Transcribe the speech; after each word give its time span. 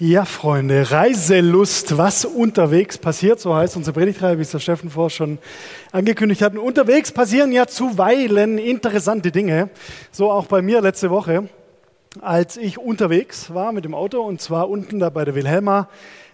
Ja, 0.00 0.24
Freunde, 0.24 0.90
Reiselust, 0.90 1.96
was 1.96 2.24
unterwegs 2.24 2.98
passiert, 2.98 3.38
so 3.38 3.54
heißt 3.54 3.76
unsere 3.76 3.94
Predigtreihe, 3.94 4.36
wie 4.38 4.42
es 4.42 4.50
der 4.50 4.58
Steffen 4.58 4.90
vor 4.90 5.08
schon 5.08 5.38
angekündigt 5.92 6.42
hat. 6.42 6.56
Unterwegs 6.56 7.12
passieren 7.12 7.52
ja 7.52 7.68
zuweilen 7.68 8.58
interessante 8.58 9.30
Dinge. 9.30 9.70
So 10.10 10.32
auch 10.32 10.46
bei 10.46 10.62
mir 10.62 10.80
letzte 10.80 11.10
Woche, 11.10 11.48
als 12.20 12.56
ich 12.56 12.76
unterwegs 12.76 13.54
war 13.54 13.70
mit 13.70 13.84
dem 13.84 13.94
Auto 13.94 14.20
und 14.20 14.40
zwar 14.40 14.68
unten 14.68 14.98
da 14.98 15.10
bei 15.10 15.24
der 15.24 15.36
Wilhelma, 15.36 15.88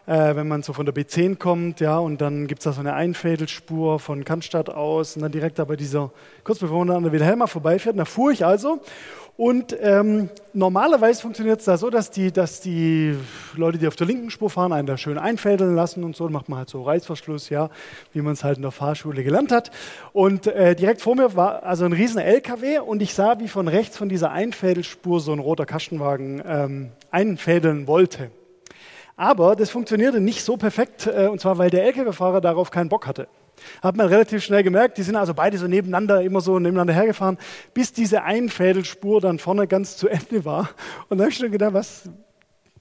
äh, 0.06 0.34
wenn 0.36 0.48
man 0.48 0.62
so 0.62 0.72
von 0.72 0.86
der 0.86 0.94
B10 0.94 1.36
kommt, 1.36 1.80
ja, 1.80 1.98
und 1.98 2.22
dann 2.22 2.46
gibt 2.46 2.60
es 2.60 2.64
da 2.64 2.72
so 2.72 2.80
eine 2.80 2.94
Einfädelspur 2.94 3.98
von 3.98 4.24
Cannstatt 4.24 4.70
aus 4.70 5.16
und 5.16 5.22
dann 5.22 5.32
direkt 5.32 5.58
da 5.58 5.64
bei 5.66 5.76
dieser, 5.76 6.12
kurz 6.44 6.60
bevor 6.60 6.82
man 6.82 6.96
an 6.96 7.02
der 7.02 7.12
Wilhelma 7.12 7.46
vorbeifährt, 7.46 7.98
da 7.98 8.06
fuhr 8.06 8.30
ich 8.32 8.42
also 8.42 8.80
und 9.40 9.74
ähm, 9.80 10.28
normalerweise 10.52 11.22
funktioniert 11.22 11.60
es 11.60 11.64
da 11.64 11.78
so, 11.78 11.88
dass 11.88 12.10
die, 12.10 12.30
dass 12.30 12.60
die 12.60 13.16
Leute, 13.56 13.78
die 13.78 13.88
auf 13.88 13.96
der 13.96 14.06
linken 14.06 14.30
Spur 14.30 14.50
fahren, 14.50 14.70
einen 14.70 14.86
da 14.86 14.98
schön 14.98 15.16
einfädeln 15.16 15.74
lassen 15.74 16.04
und 16.04 16.14
so. 16.14 16.24
Dann 16.24 16.34
macht 16.34 16.50
man 16.50 16.58
halt 16.58 16.68
so 16.68 16.82
Reißverschluss, 16.82 17.48
ja, 17.48 17.70
wie 18.12 18.20
man 18.20 18.34
es 18.34 18.44
halt 18.44 18.58
in 18.58 18.62
der 18.62 18.70
Fahrschule 18.70 19.24
gelernt 19.24 19.50
hat. 19.50 19.70
Und 20.12 20.46
äh, 20.46 20.76
direkt 20.76 21.00
vor 21.00 21.16
mir 21.16 21.36
war 21.36 21.62
also 21.62 21.86
ein 21.86 21.94
riesen 21.94 22.18
LKW 22.20 22.80
und 22.80 23.00
ich 23.00 23.14
sah, 23.14 23.40
wie 23.40 23.48
von 23.48 23.66
rechts 23.66 23.96
von 23.96 24.10
dieser 24.10 24.30
Einfädelspur 24.30 25.20
so 25.20 25.32
ein 25.32 25.38
roter 25.38 25.64
Kastenwagen 25.64 26.42
ähm, 26.46 26.90
einfädeln 27.10 27.86
wollte. 27.86 28.30
Aber 29.16 29.56
das 29.56 29.70
funktionierte 29.70 30.20
nicht 30.20 30.44
so 30.44 30.58
perfekt, 30.58 31.06
äh, 31.06 31.28
und 31.28 31.40
zwar 31.40 31.56
weil 31.56 31.70
der 31.70 31.84
LKW-Fahrer 31.86 32.42
darauf 32.42 32.70
keinen 32.70 32.90
Bock 32.90 33.06
hatte. 33.06 33.26
Hat 33.82 33.96
man 33.96 34.06
relativ 34.06 34.42
schnell 34.44 34.62
gemerkt, 34.62 34.98
die 34.98 35.02
sind 35.02 35.16
also 35.16 35.34
beide 35.34 35.58
so 35.58 35.66
nebeneinander, 35.66 36.22
immer 36.22 36.40
so 36.40 36.58
nebeneinander 36.58 36.94
hergefahren, 36.94 37.38
bis 37.74 37.92
diese 37.92 38.22
Einfädelspur 38.22 39.20
dann 39.20 39.38
vorne 39.38 39.66
ganz 39.66 39.96
zu 39.96 40.08
Ende 40.08 40.44
war. 40.44 40.70
Und 41.08 41.18
da 41.18 41.24
habe 41.24 41.30
ich 41.30 41.38
schon 41.38 41.50
gedacht, 41.50 41.74
was, 41.74 42.08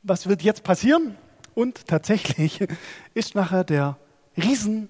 was 0.03 0.27
wird 0.27 0.41
jetzt 0.41 0.63
passieren? 0.63 1.15
Und 1.53 1.87
tatsächlich 1.87 2.59
ist 3.13 3.35
nachher 3.35 3.63
der 3.63 3.97
Riesen 4.37 4.89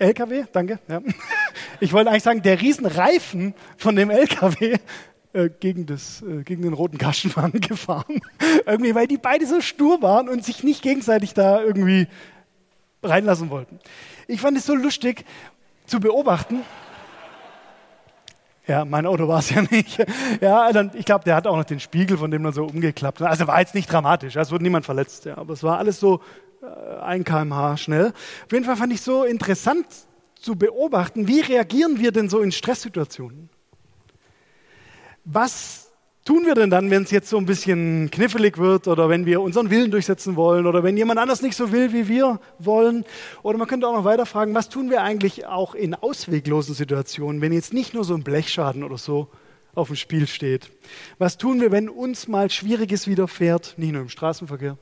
LKW, 0.00 0.44
danke. 0.52 0.78
Ja. 0.88 1.00
Ich 1.82 1.94
wollte 1.94 2.10
eigentlich 2.10 2.24
sagen, 2.24 2.42
der 2.42 2.60
Riesenreifen 2.60 3.54
von 3.78 3.96
dem 3.96 4.10
LKW 4.10 4.76
äh, 5.32 5.48
gegen, 5.60 5.86
das, 5.86 6.20
äh, 6.20 6.42
gegen 6.42 6.60
den 6.60 6.74
roten 6.74 6.98
Kastenwagen 6.98 7.60
gefahren. 7.60 8.20
irgendwie, 8.66 8.94
weil 8.94 9.06
die 9.06 9.16
beide 9.16 9.46
so 9.46 9.62
stur 9.62 10.02
waren 10.02 10.28
und 10.28 10.44
sich 10.44 10.62
nicht 10.62 10.82
gegenseitig 10.82 11.32
da 11.32 11.62
irgendwie 11.62 12.06
reinlassen 13.02 13.50
wollten. 13.50 13.78
Ich 14.26 14.40
fand 14.40 14.56
es 14.56 14.66
so 14.66 14.74
lustig 14.74 15.24
zu 15.86 16.00
beobachten. 16.00 16.62
Ja, 18.66 18.84
mein 18.84 19.06
Auto 19.06 19.26
war 19.26 19.40
es 19.40 19.50
ja 19.50 19.62
nicht. 19.62 19.98
Ja, 20.40 20.72
dann, 20.72 20.92
ich 20.94 21.04
glaube, 21.04 21.24
der 21.24 21.34
hat 21.34 21.46
auch 21.46 21.56
noch 21.56 21.64
den 21.64 21.80
Spiegel, 21.80 22.18
von 22.18 22.30
dem 22.30 22.42
man 22.42 22.52
so 22.52 22.64
umgeklappt. 22.64 23.20
Also 23.22 23.46
war 23.46 23.58
jetzt 23.58 23.74
nicht 23.74 23.90
dramatisch, 23.90 24.36
es 24.36 24.52
wurde 24.52 24.62
niemand 24.62 24.84
verletzt, 24.84 25.24
ja, 25.24 25.36
aber 25.36 25.54
es 25.54 25.62
war 25.62 25.78
alles 25.78 25.98
so 25.98 26.20
äh, 26.62 27.00
ein 27.00 27.24
kmh 27.24 27.76
schnell. 27.76 28.12
Auf 28.44 28.52
jeden 28.52 28.64
Fall 28.64 28.76
fand 28.76 28.92
ich 28.92 29.00
so 29.00 29.24
interessant 29.24 29.86
zu 30.36 30.56
beobachten, 30.56 31.26
wie 31.26 31.40
reagieren 31.40 31.98
wir 31.98 32.12
denn 32.12 32.28
so 32.28 32.40
in 32.40 32.52
Stresssituationen? 32.52 33.50
Was 35.24 35.89
tun 36.24 36.44
wir 36.46 36.54
denn 36.54 36.70
dann, 36.70 36.90
wenn 36.90 37.02
es 37.02 37.10
jetzt 37.10 37.28
so 37.28 37.38
ein 37.38 37.46
bisschen 37.46 38.10
knifflig 38.10 38.58
wird 38.58 38.88
oder 38.88 39.08
wenn 39.08 39.26
wir 39.26 39.40
unseren 39.40 39.70
Willen 39.70 39.90
durchsetzen 39.90 40.36
wollen 40.36 40.66
oder 40.66 40.82
wenn 40.82 40.96
jemand 40.96 41.18
anders 41.18 41.42
nicht 41.42 41.56
so 41.56 41.72
will, 41.72 41.92
wie 41.92 42.08
wir 42.08 42.40
wollen? 42.58 43.04
Oder 43.42 43.58
man 43.58 43.66
könnte 43.66 43.86
auch 43.88 43.94
noch 43.94 44.04
weiter 44.04 44.26
fragen, 44.26 44.54
was 44.54 44.68
tun 44.68 44.90
wir 44.90 45.02
eigentlich 45.02 45.46
auch 45.46 45.74
in 45.74 45.94
ausweglosen 45.94 46.74
Situationen, 46.74 47.40
wenn 47.40 47.52
jetzt 47.52 47.72
nicht 47.72 47.94
nur 47.94 48.04
so 48.04 48.14
ein 48.14 48.22
Blechschaden 48.22 48.84
oder 48.84 48.98
so 48.98 49.28
auf 49.74 49.88
dem 49.88 49.96
Spiel 49.96 50.26
steht? 50.26 50.70
Was 51.18 51.38
tun 51.38 51.60
wir, 51.60 51.72
wenn 51.72 51.88
uns 51.88 52.28
mal 52.28 52.50
Schwieriges 52.50 53.06
widerfährt, 53.06 53.74
nicht 53.76 53.92
nur 53.92 54.02
im 54.02 54.08
Straßenverkehr? 54.08 54.76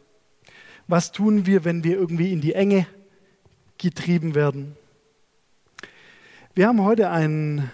Was 0.86 1.12
tun 1.12 1.46
wir, 1.46 1.64
wenn 1.64 1.84
wir 1.84 1.96
irgendwie 1.96 2.32
in 2.32 2.40
die 2.40 2.54
Enge 2.54 2.86
getrieben 3.76 4.34
werden? 4.34 4.76
Wir 6.54 6.66
haben 6.66 6.82
heute 6.82 7.10
einen 7.10 7.70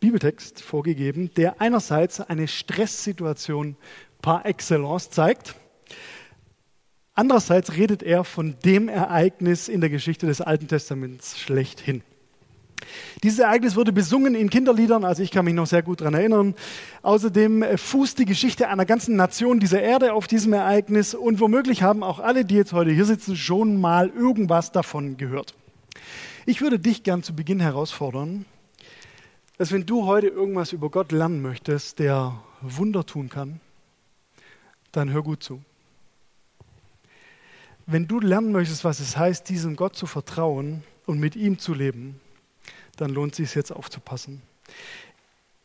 Bibeltext 0.00 0.62
vorgegeben, 0.62 1.30
der 1.36 1.60
einerseits 1.60 2.20
eine 2.20 2.48
Stresssituation 2.48 3.76
par 4.22 4.46
excellence 4.46 5.10
zeigt. 5.10 5.54
Andererseits 7.14 7.76
redet 7.76 8.02
er 8.02 8.24
von 8.24 8.56
dem 8.64 8.88
Ereignis 8.88 9.68
in 9.68 9.82
der 9.82 9.90
Geschichte 9.90 10.26
des 10.26 10.40
Alten 10.40 10.68
Testaments 10.68 11.38
schlechthin. 11.38 12.02
Dieses 13.22 13.40
Ereignis 13.40 13.76
wurde 13.76 13.92
besungen 13.92 14.34
in 14.34 14.48
Kinderliedern, 14.48 15.04
also 15.04 15.22
ich 15.22 15.30
kann 15.30 15.44
mich 15.44 15.52
noch 15.52 15.66
sehr 15.66 15.82
gut 15.82 16.00
daran 16.00 16.14
erinnern. 16.14 16.54
Außerdem 17.02 17.62
fußt 17.76 18.18
die 18.18 18.24
Geschichte 18.24 18.68
einer 18.68 18.86
ganzen 18.86 19.16
Nation 19.16 19.60
dieser 19.60 19.82
Erde 19.82 20.14
auf 20.14 20.26
diesem 20.26 20.54
Ereignis 20.54 21.14
und 21.14 21.40
womöglich 21.40 21.82
haben 21.82 22.02
auch 22.02 22.20
alle, 22.20 22.46
die 22.46 22.54
jetzt 22.54 22.72
heute 22.72 22.90
hier 22.90 23.04
sitzen, 23.04 23.36
schon 23.36 23.78
mal 23.78 24.08
irgendwas 24.08 24.72
davon 24.72 25.18
gehört. 25.18 25.54
Ich 26.46 26.62
würde 26.62 26.78
dich 26.78 27.02
gern 27.02 27.22
zu 27.22 27.34
Beginn 27.34 27.60
herausfordern, 27.60 28.46
dass 29.60 29.72
wenn 29.72 29.84
du 29.84 30.06
heute 30.06 30.28
irgendwas 30.28 30.72
über 30.72 30.88
Gott 30.88 31.12
lernen 31.12 31.42
möchtest, 31.42 31.98
der 31.98 32.42
Wunder 32.62 33.04
tun 33.04 33.28
kann, 33.28 33.60
dann 34.90 35.12
hör 35.12 35.22
gut 35.22 35.42
zu. 35.42 35.62
Wenn 37.84 38.08
du 38.08 38.20
lernen 38.20 38.52
möchtest, 38.52 38.84
was 38.84 39.00
es 39.00 39.18
heißt, 39.18 39.46
diesem 39.50 39.76
Gott 39.76 39.96
zu 39.96 40.06
vertrauen 40.06 40.82
und 41.04 41.20
mit 41.20 41.36
ihm 41.36 41.58
zu 41.58 41.74
leben, 41.74 42.18
dann 42.96 43.10
lohnt 43.10 43.32
es 43.32 43.36
sich 43.36 43.54
jetzt 43.54 43.70
aufzupassen. 43.70 44.40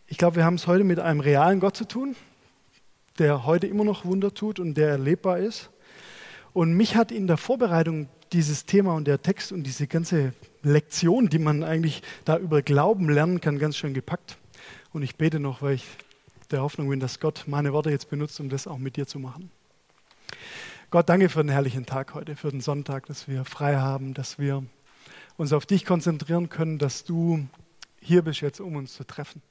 Ich 0.08 0.18
glaube, 0.18 0.36
wir 0.36 0.44
haben 0.44 0.56
es 0.56 0.68
heute 0.68 0.84
mit 0.84 1.00
einem 1.00 1.22
realen 1.22 1.62
Gott 1.62 1.78
zu 1.78 1.88
tun, 1.88 2.18
der 3.18 3.46
heute 3.46 3.68
immer 3.68 3.86
noch 3.86 4.04
Wunder 4.04 4.34
tut 4.34 4.60
und 4.60 4.74
der 4.74 4.90
erlebbar 4.90 5.40
ist. 5.40 5.70
Und 6.56 6.74
mich 6.74 6.96
hat 6.96 7.12
in 7.12 7.28
der 7.28 7.36
Vorbereitung 7.36 8.08
dieses 8.32 8.66
Thema 8.66 8.94
und 8.94 9.10
der 9.10 9.22
Text 9.22 9.52
und 9.52 9.64
diese 9.64 9.88
ganze 9.88 10.34
Lektion, 10.64 11.28
die 11.28 11.38
man 11.38 11.66
eigentlich 11.66 12.02
da 12.24 12.38
über 12.38 12.62
Glauben 12.62 13.10
lernen 13.10 13.42
kann, 13.42 13.60
ganz 13.60 13.76
schön 13.76 13.94
gepackt. 13.94 14.38
Und 14.94 15.04
ich 15.04 15.18
bete 15.18 15.42
noch, 15.42 15.62
weil 15.62 15.76
ich 15.76 15.86
der 16.52 16.62
Hoffnung 16.62 16.88
bin, 16.88 17.02
dass 17.02 17.20
Gott 17.20 17.44
meine 17.48 17.74
Worte 17.74 17.90
jetzt 17.90 18.10
benutzt, 18.10 18.40
um 18.40 18.48
das 18.48 18.68
auch 18.68 18.78
mit 18.78 18.96
dir 18.96 19.06
zu 19.06 19.20
machen. 19.20 19.52
Gott, 20.92 21.10
danke 21.10 21.28
für 21.28 21.44
den 21.44 21.50
herrlichen 21.50 21.86
Tag 21.86 22.14
heute, 22.14 22.38
für 22.38 22.52
den 22.52 22.62
Sonntag, 22.62 23.06
dass 23.08 23.28
wir 23.28 23.44
frei 23.44 23.76
haben, 23.76 24.14
dass 24.14 24.40
wir 24.40 24.64
uns 25.36 25.52
auf 25.52 25.66
dich 25.66 25.84
konzentrieren 25.84 26.48
können, 26.48 26.78
dass 26.78 27.04
du 27.04 27.46
hier 28.00 28.22
bist 28.22 28.40
jetzt, 28.40 28.62
um 28.62 28.78
uns 28.78 28.94
zu 28.94 29.04
treffen. 29.04 29.42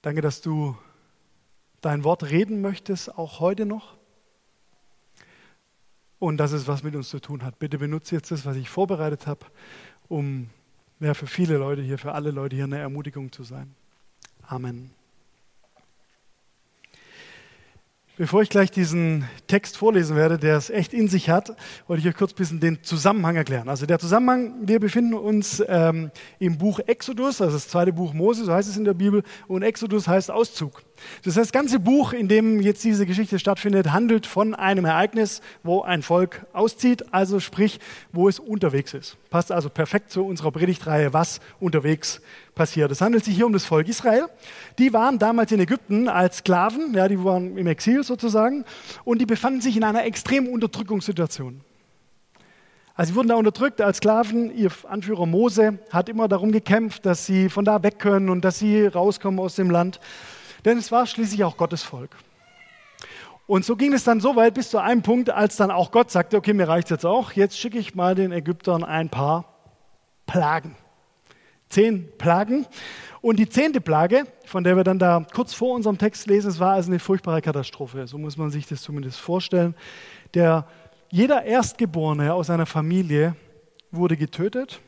Danke, 0.00 0.22
dass 0.22 0.40
du 0.40 0.78
dein 1.82 2.04
Wort 2.04 2.22
reden 2.30 2.62
möchtest, 2.62 3.14
auch 3.18 3.38
heute 3.38 3.66
noch 3.66 4.00
und 6.22 6.36
dass 6.36 6.52
es 6.52 6.68
was 6.68 6.84
mit 6.84 6.94
uns 6.94 7.08
zu 7.08 7.18
tun 7.18 7.42
hat. 7.42 7.58
Bitte 7.58 7.78
benutze 7.78 8.14
jetzt 8.14 8.30
das, 8.30 8.46
was 8.46 8.54
ich 8.54 8.70
vorbereitet 8.70 9.26
habe, 9.26 9.40
um 10.06 10.50
ja, 11.00 11.14
für 11.14 11.26
viele 11.26 11.56
Leute 11.56 11.82
hier, 11.82 11.98
für 11.98 12.12
alle 12.12 12.30
Leute 12.30 12.54
hier 12.54 12.66
eine 12.66 12.78
Ermutigung 12.78 13.32
zu 13.32 13.42
sein. 13.42 13.74
Amen. 14.46 14.92
Bevor 18.16 18.40
ich 18.40 18.50
gleich 18.50 18.70
diesen 18.70 19.28
Text 19.48 19.76
vorlesen 19.76 20.14
werde, 20.14 20.38
der 20.38 20.56
es 20.56 20.70
echt 20.70 20.94
in 20.94 21.08
sich 21.08 21.28
hat, 21.28 21.56
wollte 21.88 22.02
ich 22.02 22.08
euch 22.08 22.16
kurz 22.16 22.34
ein 22.34 22.36
bisschen 22.36 22.60
den 22.60 22.84
Zusammenhang 22.84 23.34
erklären. 23.34 23.68
Also 23.68 23.84
der 23.86 23.98
Zusammenhang, 23.98 24.54
wir 24.68 24.78
befinden 24.78 25.14
uns 25.14 25.60
ähm, 25.66 26.12
im 26.38 26.56
Buch 26.56 26.78
Exodus, 26.86 27.40
also 27.40 27.54
das 27.54 27.66
zweite 27.66 27.92
Buch 27.92 28.12
Mose, 28.12 28.44
so 28.44 28.52
heißt 28.52 28.68
es 28.68 28.76
in 28.76 28.84
der 28.84 28.94
Bibel, 28.94 29.24
und 29.48 29.62
Exodus 29.62 30.06
heißt 30.06 30.30
Auszug. 30.30 30.84
Das, 31.24 31.36
heißt, 31.36 31.46
das 31.46 31.52
ganze 31.52 31.78
Buch, 31.78 32.12
in 32.12 32.28
dem 32.28 32.60
jetzt 32.60 32.82
diese 32.84 33.06
Geschichte 33.06 33.38
stattfindet, 33.38 33.92
handelt 33.92 34.26
von 34.26 34.54
einem 34.54 34.84
Ereignis, 34.84 35.40
wo 35.62 35.82
ein 35.82 36.02
Volk 36.02 36.46
auszieht, 36.52 37.12
also 37.12 37.40
sprich, 37.40 37.80
wo 38.12 38.28
es 38.28 38.38
unterwegs 38.38 38.94
ist. 38.94 39.16
Passt 39.30 39.52
also 39.52 39.70
perfekt 39.70 40.10
zu 40.10 40.24
unserer 40.24 40.50
Predigtreihe, 40.50 41.12
was 41.12 41.40
unterwegs 41.60 42.20
passiert. 42.54 42.90
Es 42.90 43.00
handelt 43.00 43.24
sich 43.24 43.34
hier 43.34 43.46
um 43.46 43.52
das 43.52 43.64
Volk 43.64 43.88
Israel. 43.88 44.26
Die 44.78 44.92
waren 44.92 45.18
damals 45.18 45.52
in 45.52 45.60
Ägypten 45.60 46.08
als 46.08 46.38
Sklaven, 46.38 46.94
ja, 46.94 47.08
die 47.08 47.22
waren 47.22 47.56
im 47.56 47.66
Exil 47.66 48.04
sozusagen, 48.04 48.64
und 49.04 49.20
die 49.20 49.26
befanden 49.26 49.60
sich 49.60 49.76
in 49.76 49.84
einer 49.84 50.04
extremen 50.04 50.48
Unterdrückungssituation. 50.48 51.62
Also 52.94 53.12
sie 53.12 53.16
wurden 53.16 53.28
da 53.28 53.36
unterdrückt 53.36 53.80
als 53.80 53.98
Sklaven. 53.98 54.54
Ihr 54.54 54.70
Anführer 54.88 55.24
Mose 55.24 55.78
hat 55.90 56.10
immer 56.10 56.28
darum 56.28 56.52
gekämpft, 56.52 57.06
dass 57.06 57.24
sie 57.24 57.48
von 57.48 57.64
da 57.64 57.82
weg 57.82 57.98
können 57.98 58.28
und 58.28 58.44
dass 58.44 58.58
sie 58.58 58.86
rauskommen 58.86 59.40
aus 59.40 59.56
dem 59.56 59.70
Land. 59.70 59.98
Denn 60.64 60.78
es 60.78 60.92
war 60.92 61.06
schließlich 61.06 61.44
auch 61.44 61.56
Gottes 61.56 61.82
Volk. 61.82 62.16
Und 63.46 63.64
so 63.64 63.76
ging 63.76 63.92
es 63.92 64.04
dann 64.04 64.20
so 64.20 64.36
weit 64.36 64.54
bis 64.54 64.70
zu 64.70 64.78
einem 64.78 65.02
Punkt, 65.02 65.30
als 65.30 65.56
dann 65.56 65.70
auch 65.70 65.90
Gott 65.90 66.10
sagte, 66.10 66.36
okay, 66.36 66.52
mir 66.52 66.68
reicht 66.68 66.90
jetzt 66.90 67.04
auch, 67.04 67.32
jetzt 67.32 67.58
schicke 67.58 67.78
ich 67.78 67.94
mal 67.94 68.14
den 68.14 68.32
Ägyptern 68.32 68.84
ein 68.84 69.08
paar 69.08 69.44
Plagen. 70.26 70.76
Zehn 71.68 72.08
Plagen. 72.18 72.66
Und 73.20 73.38
die 73.38 73.48
zehnte 73.48 73.80
Plage, 73.80 74.24
von 74.46 74.64
der 74.64 74.76
wir 74.76 74.84
dann 74.84 74.98
da 74.98 75.26
kurz 75.32 75.54
vor 75.54 75.74
unserem 75.74 75.98
Text 75.98 76.26
lesen, 76.26 76.48
es 76.48 76.60
war 76.60 76.72
also 76.72 76.90
eine 76.90 76.98
furchtbare 76.98 77.42
Katastrophe. 77.42 78.06
So 78.06 78.18
muss 78.18 78.36
man 78.36 78.50
sich 78.50 78.66
das 78.66 78.82
zumindest 78.82 79.18
vorstellen. 79.18 79.74
Der, 80.34 80.66
jeder 81.10 81.44
Erstgeborene 81.44 82.34
aus 82.34 82.50
einer 82.50 82.66
Familie 82.66 83.36
wurde 83.90 84.16
getötet 84.16 84.80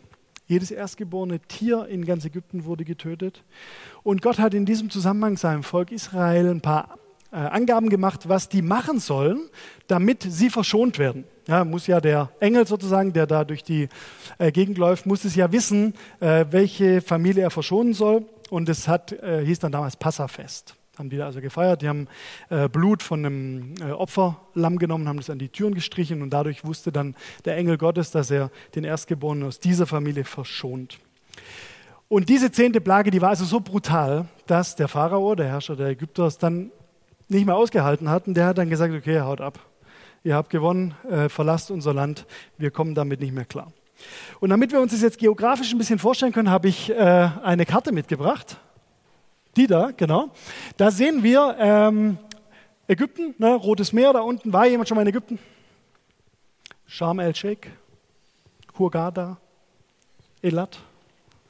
jedes 0.47 0.71
erstgeborene 0.71 1.41
Tier 1.41 1.87
in 1.87 2.05
ganz 2.05 2.25
Ägypten 2.25 2.65
wurde 2.65 2.85
getötet. 2.85 3.45
Und 4.03 4.23
Gott 4.23 4.39
hat 4.39 4.55
in 4.55 4.67
diesem 4.67 4.91
Zusammenhang 4.91 5.37
seinem 5.37 5.63
Volk 5.63 5.91
Israel 5.91 6.51
ein 6.51 6.61
paar 6.61 6.99
äh, 7.33 7.37
Angaben 7.37 7.89
gemacht, 7.89 8.29
was 8.29 8.49
die 8.49 8.63
machen 8.63 9.01
sollen, 9.01 9.49
damit 9.87 10.25
sie 10.29 10.51
verschont 10.51 10.99
werden. 10.99 11.25
Ja, 11.49 11.65
muss 11.65 11.87
ja 11.87 12.01
der 12.01 12.31
Engel 12.41 12.67
sozusagen, 12.67 13.13
der 13.13 13.27
da 13.27 13.45
durch 13.45 13.63
die 13.63 13.89
äh, 14.39 14.53
Gegend 14.53 14.79
läuft, 14.79 15.05
muss 15.07 15.25
es 15.25 15.35
ja 15.35 15.51
wissen, 15.53 15.95
äh, 16.21 16.47
welche 16.51 17.01
Familie 17.01 17.43
er 17.43 17.51
verschonen 17.51 17.93
soll. 17.93 18.27
Und 18.51 18.69
es 18.69 18.87
hat, 18.89 19.13
äh, 19.13 19.45
hieß 19.45 19.59
dann 19.59 19.73
damals 19.73 19.97
Passafest. 19.97 20.77
Haben 20.99 21.11
die 21.11 21.17
da 21.17 21.27
also 21.27 21.41
gefeiert. 21.41 21.83
Die 21.83 21.89
haben 21.89 22.09
äh, 22.51 22.69
Blut 22.69 23.03
von 23.03 23.25
einem 23.25 23.75
äh, 23.81 23.91
Opferlamm 23.91 24.79
genommen, 24.79 25.09
haben 25.09 25.17
das 25.17 25.31
an 25.31 25.39
die 25.39 25.49
Türen 25.49 25.75
gestrichen 25.75 26.23
und 26.23 26.31
dadurch 26.31 26.65
wusste 26.65 26.93
dann 26.93 27.17
der 27.45 27.57
Engel 27.57 27.79
Gottes, 27.79 28.11
dass 28.11 28.31
er 28.31 28.51
den 28.75 28.85
Erstgeborenen 28.85 29.49
aus 29.49 29.59
dieser 29.59 29.87
Familie 29.87 30.25
verschont. 30.25 30.99
Und 32.09 32.29
diese 32.29 32.53
zehnte 32.53 32.81
Plage, 32.81 33.11
die 33.11 33.21
war 33.21 33.31
also 33.31 33.45
so 33.45 33.61
brutal, 33.61 34.27
dass 34.47 34.77
der 34.77 34.89
Pharao, 34.89 35.35
der 35.35 35.49
Herrscher 35.49 35.75
der 35.75 35.89
Ägypter, 35.89 36.27
es 36.27 36.39
dann 36.39 36.71
nicht 37.29 37.47
mehr 37.47 37.57
ausgehalten 37.57 38.09
hat. 38.09 38.29
Und 38.29 38.35
der 38.35 38.47
hat 38.47 38.59
dann 38.59 38.71
gesagt, 38.71 38.95
okay, 38.95 39.21
haut 39.21 39.41
ab. 39.41 39.59
Ihr 40.23 40.37
habt 40.37 40.51
gewonnen, 40.51 40.95
äh, 41.11 41.29
verlasst 41.29 41.71
unser 41.71 41.93
Land, 41.93 42.27
wir 42.57 42.71
kommen 42.71 42.95
damit 42.95 43.21
nicht 43.21 43.35
mehr 43.35 43.45
klar. 43.45 43.73
Und 44.41 44.51
damit 44.51 44.73
wir 44.73 44.81
uns 44.81 44.93
das 44.93 45.03
jetzt 45.03 45.19
geografisch 45.19 45.73
ein 45.73 45.79
bisschen 45.79 45.99
vorstellen 45.99 46.33
können, 46.33 46.51
habe 46.51 46.69
ich 46.69 46.91
äh, 46.91 46.95
eine 47.43 47.67
Karte 47.67 47.93
mitgebracht. 47.93 48.59
Die 49.57 49.67
da, 49.67 49.91
genau. 49.97 50.31
Da 50.77 50.91
sehen 50.91 51.23
wir 51.23 51.57
ähm, 51.59 52.19
Ägypten, 52.89 53.35
ne, 53.39 53.55
Rotes 53.55 53.93
Meer, 53.93 54.13
da 54.13 54.21
unten. 54.21 54.53
War 54.53 54.67
jemand 54.67 54.89
schon 54.89 54.97
mal 54.97 55.03
in 55.03 55.09
Ägypten? 55.09 55.39
Sharm 56.87 57.19
el-Sheikh, 57.19 57.71
Hurghada, 58.79 59.39
Elat. 60.43 60.79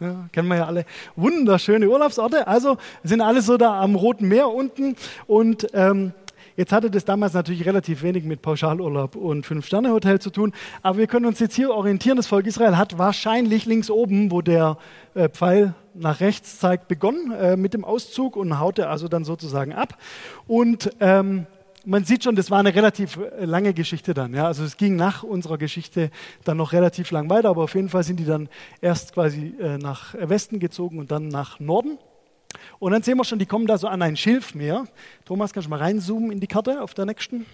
Ja, 0.00 0.28
kennen 0.32 0.48
wir 0.48 0.56
ja 0.56 0.66
alle. 0.66 0.84
Wunderschöne 1.16 1.88
Urlaubsorte. 1.88 2.46
Also 2.46 2.76
sind 3.02 3.20
alle 3.20 3.42
so 3.42 3.56
da 3.56 3.80
am 3.80 3.94
Roten 3.94 4.28
Meer 4.28 4.48
unten. 4.48 4.96
Und 5.26 5.68
ähm, 5.72 6.12
Jetzt 6.56 6.72
hatte 6.72 6.90
das 6.90 7.04
damals 7.04 7.34
natürlich 7.34 7.66
relativ 7.66 8.02
wenig 8.02 8.24
mit 8.24 8.40
Pauschalurlaub 8.40 9.16
und 9.16 9.44
Fünf-Sterne-Hotel 9.44 10.20
zu 10.20 10.30
tun, 10.30 10.52
aber 10.82 10.98
wir 10.98 11.06
können 11.08 11.26
uns 11.26 11.40
jetzt 11.40 11.56
hier 11.56 11.70
orientieren. 11.70 12.16
Das 12.16 12.28
Volk 12.28 12.46
Israel 12.46 12.76
hat 12.76 12.96
wahrscheinlich 12.96 13.66
links 13.66 13.90
oben, 13.90 14.30
wo 14.30 14.40
der 14.40 14.78
äh, 15.14 15.28
Pfeil 15.28 15.74
nach 15.94 16.20
rechts 16.20 16.58
zeigt, 16.58 16.86
begonnen 16.86 17.32
äh, 17.32 17.56
mit 17.56 17.74
dem 17.74 17.84
Auszug 17.84 18.36
und 18.36 18.60
haute 18.60 18.88
also 18.88 19.08
dann 19.08 19.24
sozusagen 19.24 19.72
ab. 19.72 19.98
Und 20.46 20.90
ähm, 21.00 21.46
man 21.84 22.04
sieht 22.04 22.24
schon, 22.24 22.36
das 22.36 22.50
war 22.50 22.60
eine 22.60 22.74
relativ 22.74 23.16
äh, 23.16 23.44
lange 23.44 23.74
Geschichte 23.74 24.14
dann. 24.14 24.32
Ja? 24.32 24.46
Also 24.46 24.64
es 24.64 24.76
ging 24.76 24.96
nach 24.96 25.22
unserer 25.22 25.58
Geschichte 25.58 26.10
dann 26.44 26.56
noch 26.56 26.72
relativ 26.72 27.10
lang 27.10 27.28
weiter, 27.30 27.50
aber 27.50 27.64
auf 27.64 27.74
jeden 27.74 27.88
Fall 27.88 28.04
sind 28.04 28.20
die 28.20 28.24
dann 28.24 28.48
erst 28.80 29.12
quasi 29.12 29.54
äh, 29.60 29.78
nach 29.78 30.14
Westen 30.14 30.60
gezogen 30.60 30.98
und 30.98 31.10
dann 31.10 31.28
nach 31.28 31.58
Norden. 31.60 31.98
Und 32.78 32.92
dann 32.92 33.02
sehen 33.02 33.16
wir 33.16 33.24
schon, 33.24 33.38
die 33.38 33.46
kommen 33.46 33.66
da 33.66 33.78
so 33.78 33.88
an 33.88 34.02
ein 34.02 34.16
Schilfmeer. 34.16 34.84
Thomas, 35.24 35.52
kannst 35.52 35.66
du 35.66 35.70
mal 35.70 35.78
reinzoomen 35.78 36.30
in 36.30 36.40
die 36.40 36.46
Karte 36.46 36.82
auf 36.82 36.94
der 36.94 37.06
nächsten? 37.06 37.46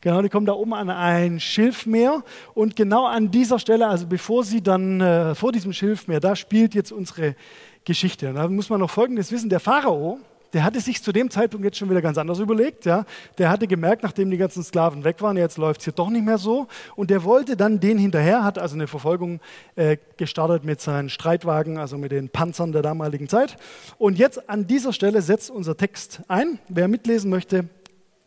Genau, 0.00 0.20
die 0.22 0.28
kommen 0.28 0.46
da 0.46 0.52
oben 0.52 0.74
an 0.74 0.90
ein 0.90 1.38
Schilfmeer 1.38 2.24
und 2.54 2.74
genau 2.74 3.06
an 3.06 3.30
dieser 3.30 3.58
Stelle, 3.58 3.86
also 3.86 4.06
bevor 4.06 4.42
sie 4.44 4.62
dann 4.62 5.00
äh, 5.00 5.34
vor 5.34 5.52
diesem 5.52 5.72
Schilfmeer, 5.72 6.18
da 6.18 6.34
spielt 6.34 6.74
jetzt 6.74 6.90
unsere 6.90 7.36
Geschichte. 7.84 8.30
Und 8.30 8.34
da 8.34 8.48
muss 8.48 8.68
man 8.70 8.80
noch 8.80 8.90
Folgendes 8.90 9.30
wissen: 9.30 9.48
Der 9.48 9.60
Pharao, 9.60 10.18
der 10.52 10.64
hatte 10.64 10.80
sich 10.80 11.02
zu 11.02 11.12
dem 11.12 11.30
Zeitpunkt 11.30 11.64
jetzt 11.64 11.78
schon 11.78 11.88
wieder 11.88 12.02
ganz 12.02 12.18
anders 12.18 12.38
überlegt. 12.38 12.84
Ja? 12.84 13.04
Der 13.38 13.48
hatte 13.48 13.66
gemerkt, 13.66 14.02
nachdem 14.02 14.30
die 14.30 14.36
ganzen 14.36 14.62
Sklaven 14.62 15.04
weg 15.04 15.22
waren, 15.22 15.36
jetzt 15.36 15.56
läuft 15.56 15.80
es 15.80 15.84
hier 15.84 15.92
doch 15.94 16.10
nicht 16.10 16.24
mehr 16.24 16.38
so. 16.38 16.66
Und 16.94 17.10
der 17.10 17.24
wollte 17.24 17.56
dann 17.56 17.80
den 17.80 17.98
hinterher, 17.98 18.44
hat 18.44 18.58
also 18.58 18.74
eine 18.74 18.86
Verfolgung 18.86 19.40
äh, 19.76 19.96
gestartet 20.16 20.64
mit 20.64 20.80
seinen 20.80 21.08
Streitwagen, 21.08 21.78
also 21.78 21.96
mit 21.96 22.12
den 22.12 22.28
Panzern 22.28 22.72
der 22.72 22.82
damaligen 22.82 23.28
Zeit. 23.28 23.56
Und 23.98 24.18
jetzt 24.18 24.48
an 24.50 24.66
dieser 24.66 24.92
Stelle 24.92 25.22
setzt 25.22 25.50
unser 25.50 25.76
Text 25.76 26.22
ein. 26.28 26.58
Wer 26.68 26.88
mitlesen 26.88 27.30
möchte, 27.30 27.68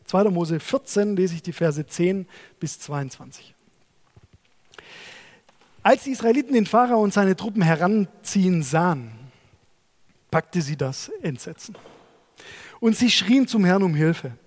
2. 0.06 0.26
Mose 0.26 0.60
14 0.60 1.16
lese 1.16 1.36
ich 1.36 1.44
die 1.44 1.54
Verse 1.54 1.86
10 1.86 2.28
bis 2.60 2.80
22. 2.80 3.54
Als 5.84 6.04
die 6.04 6.12
Israeliten 6.12 6.54
den 6.54 6.66
Pharao 6.66 7.00
und 7.00 7.14
seine 7.14 7.36
Truppen 7.36 7.62
heranziehen 7.62 8.64
sahen, 8.64 9.12
packte 10.32 10.62
sie 10.62 10.76
das 10.76 11.10
Entsetzen. 11.22 11.76
Und 12.80 12.96
sie 12.96 13.10
schrien 13.10 13.48
zum 13.48 13.66
Herrn 13.66 13.84
um 13.84 13.96
Hilfe. 13.96 14.38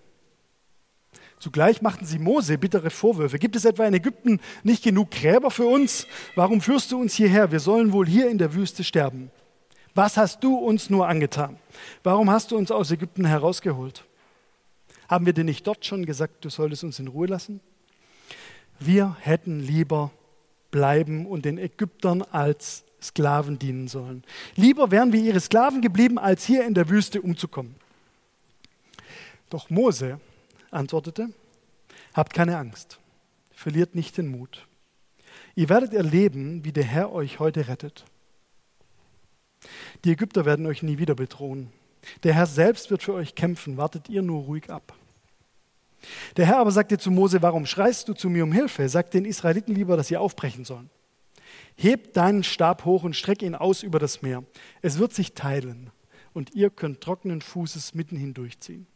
Zugleich 1.38 1.82
machten 1.82 2.04
sie 2.04 2.18
Mose 2.18 2.58
bittere 2.58 2.90
Vorwürfe. 2.90 3.38
Gibt 3.38 3.54
es 3.54 3.64
etwa 3.64 3.86
in 3.86 3.94
Ägypten 3.94 4.40
nicht 4.64 4.82
genug 4.82 5.12
Gräber 5.12 5.50
für 5.50 5.66
uns? 5.66 6.06
Warum 6.34 6.60
führst 6.60 6.90
du 6.90 7.00
uns 7.00 7.14
hierher? 7.14 7.52
Wir 7.52 7.60
sollen 7.60 7.92
wohl 7.92 8.06
hier 8.06 8.28
in 8.28 8.38
der 8.38 8.54
Wüste 8.54 8.82
sterben. 8.82 9.30
Was 9.94 10.16
hast 10.16 10.42
du 10.42 10.56
uns 10.56 10.90
nur 10.90 11.08
angetan? 11.08 11.58
Warum 12.02 12.30
hast 12.30 12.50
du 12.50 12.56
uns 12.56 12.70
aus 12.70 12.90
Ägypten 12.90 13.24
herausgeholt? 13.24 14.04
Haben 15.08 15.26
wir 15.26 15.32
dir 15.32 15.44
nicht 15.44 15.66
dort 15.66 15.86
schon 15.86 16.04
gesagt, 16.04 16.44
du 16.44 16.50
solltest 16.50 16.84
uns 16.84 16.98
in 16.98 17.08
Ruhe 17.08 17.26
lassen? 17.26 17.60
Wir 18.80 19.16
hätten 19.20 19.60
lieber 19.60 20.10
bleiben 20.70 21.26
und 21.26 21.44
den 21.44 21.58
Ägyptern 21.58 22.22
als 22.22 22.84
Sklaven 23.00 23.58
dienen 23.58 23.88
sollen. 23.88 24.22
Lieber 24.56 24.90
wären 24.90 25.12
wir 25.12 25.20
ihre 25.20 25.40
Sklaven 25.40 25.80
geblieben, 25.80 26.18
als 26.18 26.44
hier 26.44 26.66
in 26.66 26.74
der 26.74 26.88
Wüste 26.88 27.22
umzukommen. 27.22 27.76
Doch 29.48 29.70
Mose 29.70 30.20
antwortete, 30.70 31.28
habt 32.14 32.34
keine 32.34 32.58
Angst, 32.58 32.98
verliert 33.52 33.94
nicht 33.94 34.16
den 34.18 34.28
Mut. 34.28 34.66
Ihr 35.54 35.68
werdet 35.68 35.94
erleben, 35.94 36.64
wie 36.64 36.72
der 36.72 36.84
Herr 36.84 37.12
euch 37.12 37.38
heute 37.38 37.68
rettet. 37.68 38.04
Die 40.04 40.12
Ägypter 40.12 40.44
werden 40.44 40.66
euch 40.66 40.82
nie 40.82 40.98
wieder 40.98 41.14
bedrohen. 41.14 41.72
Der 42.22 42.34
Herr 42.34 42.46
selbst 42.46 42.90
wird 42.90 43.02
für 43.02 43.14
euch 43.14 43.34
kämpfen, 43.34 43.76
wartet 43.76 44.08
ihr 44.08 44.22
nur 44.22 44.42
ruhig 44.44 44.70
ab. 44.70 44.94
Der 46.36 46.46
Herr 46.46 46.58
aber 46.58 46.70
sagte 46.70 46.98
zu 46.98 47.10
Mose, 47.10 47.42
warum 47.42 47.66
schreist 47.66 48.08
du 48.08 48.14
zu 48.14 48.28
mir 48.30 48.44
um 48.44 48.52
Hilfe? 48.52 48.88
Sag 48.88 49.10
den 49.10 49.24
Israeliten 49.24 49.74
lieber, 49.74 49.96
dass 49.96 50.08
sie 50.08 50.16
aufbrechen 50.16 50.64
sollen. 50.64 50.90
Heb 51.76 52.12
deinen 52.12 52.44
Stab 52.44 52.84
hoch 52.84 53.02
und 53.02 53.16
streck 53.16 53.42
ihn 53.42 53.54
aus 53.54 53.82
über 53.82 53.98
das 53.98 54.22
Meer. 54.22 54.44
Es 54.80 54.98
wird 54.98 55.12
sich 55.12 55.34
teilen 55.34 55.90
und 56.34 56.54
ihr 56.54 56.70
könnt 56.70 57.00
trockenen 57.00 57.40
Fußes 57.40 57.94
mitten 57.94 58.16
hindurchziehen. 58.16 58.86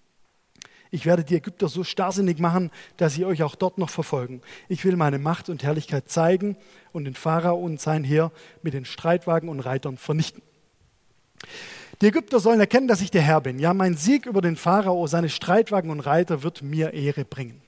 Ich 0.95 1.07
werde 1.07 1.25
die 1.25 1.37
Ägypter 1.37 1.69
so 1.69 1.85
starrsinnig 1.85 2.39
machen, 2.39 2.71
dass 2.99 3.15
sie 3.15 3.25
euch 3.25 3.43
auch 3.43 3.55
dort 3.55 3.79
noch 3.79 3.89
verfolgen. 3.89 4.43
Ich 4.69 4.85
will 4.85 4.95
meine 4.97 5.19
Macht 5.19 5.49
und 5.49 5.63
Herrlichkeit 5.63 6.11
zeigen 6.11 6.55
und 6.93 7.07
den 7.07 7.15
Pharao 7.15 7.59
und 7.59 7.81
sein 7.81 8.05
Heer 8.05 8.31
mit 8.63 8.75
den 8.75 8.85
Streitwagen 8.85 9.49
und 9.49 9.61
Reitern 9.61 9.97
vernichten. 9.97 10.43
Die 12.03 12.09
Ägypter 12.09 12.41
sollen 12.41 12.61
erkennen, 12.61 12.89
dass 12.89 13.01
ich 13.01 13.11
der 13.11 13.23
Herr 13.23 13.41
bin. 13.41 13.59
Ja, 13.59 13.73
mein 13.73 13.97
Sieg 13.97 14.27
über 14.27 14.43
den 14.43 14.55
Pharao, 14.55 15.07
seine 15.07 15.31
Streitwagen 15.31 15.91
und 15.91 16.01
Reiter 16.01 16.43
wird 16.43 16.61
mir 16.61 16.93
Ehre 16.93 17.25
bringen. 17.25 17.63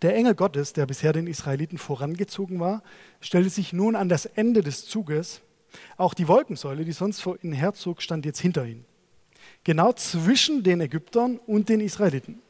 Der 0.00 0.16
Engel 0.16 0.34
Gottes, 0.34 0.72
der 0.72 0.86
bisher 0.86 1.12
den 1.12 1.26
Israeliten 1.26 1.76
vorangezogen 1.76 2.58
war, 2.58 2.82
stellte 3.20 3.50
sich 3.50 3.74
nun 3.74 3.96
an 3.96 4.08
das 4.08 4.24
Ende 4.24 4.62
des 4.62 4.86
Zuges. 4.86 5.42
Auch 5.98 6.14
die 6.14 6.26
Wolkensäule, 6.26 6.86
die 6.86 6.92
sonst 6.92 7.20
vor 7.20 7.36
ihnen 7.42 7.52
herzog, 7.52 8.00
stand 8.00 8.24
jetzt 8.24 8.40
hinter 8.40 8.64
ihnen 8.64 8.86
genau 9.70 9.92
zwischen 9.92 10.64
den 10.64 10.80
Ägyptern 10.80 11.38
und 11.46 11.68
den 11.68 11.78
Israeliten. 11.78 12.42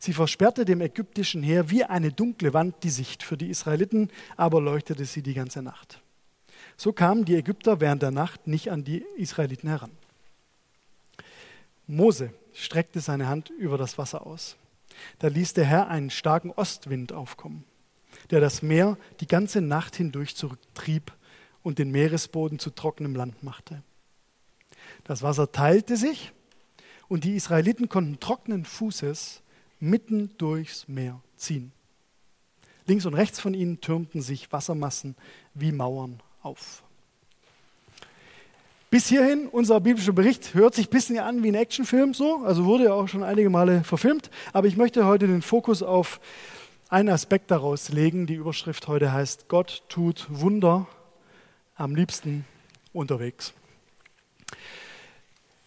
Sie 0.00 0.12
versperrte 0.12 0.64
dem 0.64 0.80
ägyptischen 0.80 1.44
Heer 1.44 1.70
wie 1.70 1.84
eine 1.84 2.10
dunkle 2.10 2.52
Wand 2.52 2.82
die 2.82 2.90
Sicht. 2.90 3.22
Für 3.22 3.36
die 3.36 3.50
Israeliten 3.50 4.10
aber 4.36 4.60
leuchtete 4.60 5.04
sie 5.04 5.22
die 5.22 5.34
ganze 5.34 5.62
Nacht. 5.62 6.00
So 6.76 6.92
kamen 6.92 7.24
die 7.24 7.36
Ägypter 7.36 7.80
während 7.80 8.02
der 8.02 8.10
Nacht 8.10 8.48
nicht 8.48 8.72
an 8.72 8.82
die 8.82 9.04
Israeliten 9.16 9.68
heran. 9.68 9.92
Mose 11.86 12.32
streckte 12.52 12.98
seine 12.98 13.28
Hand 13.28 13.50
über 13.50 13.78
das 13.78 13.96
Wasser 13.96 14.26
aus. 14.26 14.56
Da 15.20 15.28
ließ 15.28 15.52
der 15.52 15.66
Herr 15.66 15.86
einen 15.86 16.10
starken 16.10 16.50
Ostwind 16.50 17.12
aufkommen, 17.12 17.62
der 18.30 18.40
das 18.40 18.60
Meer 18.60 18.98
die 19.20 19.28
ganze 19.28 19.60
Nacht 19.60 19.94
hindurch 19.94 20.34
zurücktrieb 20.34 21.12
und 21.62 21.78
den 21.78 21.92
Meeresboden 21.92 22.58
zu 22.58 22.70
trockenem 22.70 23.14
Land 23.14 23.44
machte. 23.44 23.84
Das 25.04 25.22
Wasser 25.22 25.52
teilte 25.52 25.96
sich 25.96 26.32
und 27.10 27.24
die 27.24 27.34
Israeliten 27.34 27.88
konnten 27.88 28.20
trockenen 28.20 28.64
Fußes 28.64 29.42
mitten 29.80 30.30
durchs 30.38 30.86
Meer 30.86 31.20
ziehen. 31.36 31.72
Links 32.86 33.04
und 33.04 33.14
rechts 33.14 33.40
von 33.40 33.52
ihnen 33.52 33.80
türmten 33.80 34.22
sich 34.22 34.50
Wassermassen 34.52 35.16
wie 35.52 35.72
Mauern 35.72 36.22
auf. 36.40 36.82
Bis 38.90 39.08
hierhin, 39.08 39.48
unser 39.48 39.80
biblischer 39.80 40.12
Bericht 40.12 40.54
hört 40.54 40.74
sich 40.74 40.86
ein 40.86 40.90
bisschen 40.90 41.18
an 41.18 41.42
wie 41.42 41.48
ein 41.48 41.56
Actionfilm, 41.56 42.14
so, 42.14 42.44
also 42.44 42.64
wurde 42.64 42.84
ja 42.84 42.94
auch 42.94 43.08
schon 43.08 43.24
einige 43.24 43.50
Male 43.50 43.82
verfilmt. 43.82 44.30
Aber 44.52 44.68
ich 44.68 44.76
möchte 44.76 45.04
heute 45.04 45.26
den 45.26 45.42
Fokus 45.42 45.82
auf 45.82 46.20
einen 46.88 47.08
Aspekt 47.08 47.50
daraus 47.50 47.88
legen. 47.88 48.26
Die 48.26 48.34
Überschrift 48.34 48.86
heute 48.86 49.12
heißt: 49.12 49.48
Gott 49.48 49.82
tut 49.88 50.26
Wunder, 50.28 50.86
am 51.74 51.94
liebsten 51.96 52.44
unterwegs. 52.92 53.52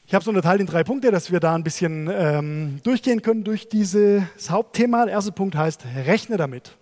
Ich 0.06 0.14
habe 0.14 0.22
es 0.22 0.28
unterteilt 0.28 0.60
in 0.60 0.68
drei 0.68 0.84
Punkte, 0.84 1.12
dass 1.12 1.32
wir 1.32 1.40
da 1.40 1.56
ein 1.56 1.64
bisschen 1.64 2.10
ähm, 2.12 2.82
durchgehen 2.84 3.22
können 3.22 3.44
durch 3.46 3.70
dieses 3.70 4.50
Hauptthema. 4.50 5.06
Der 5.06 5.14
erste 5.14 5.32
Punkt 5.32 5.56
heißt, 5.56 5.86
rechne 6.06 6.36
damit. 6.36 6.76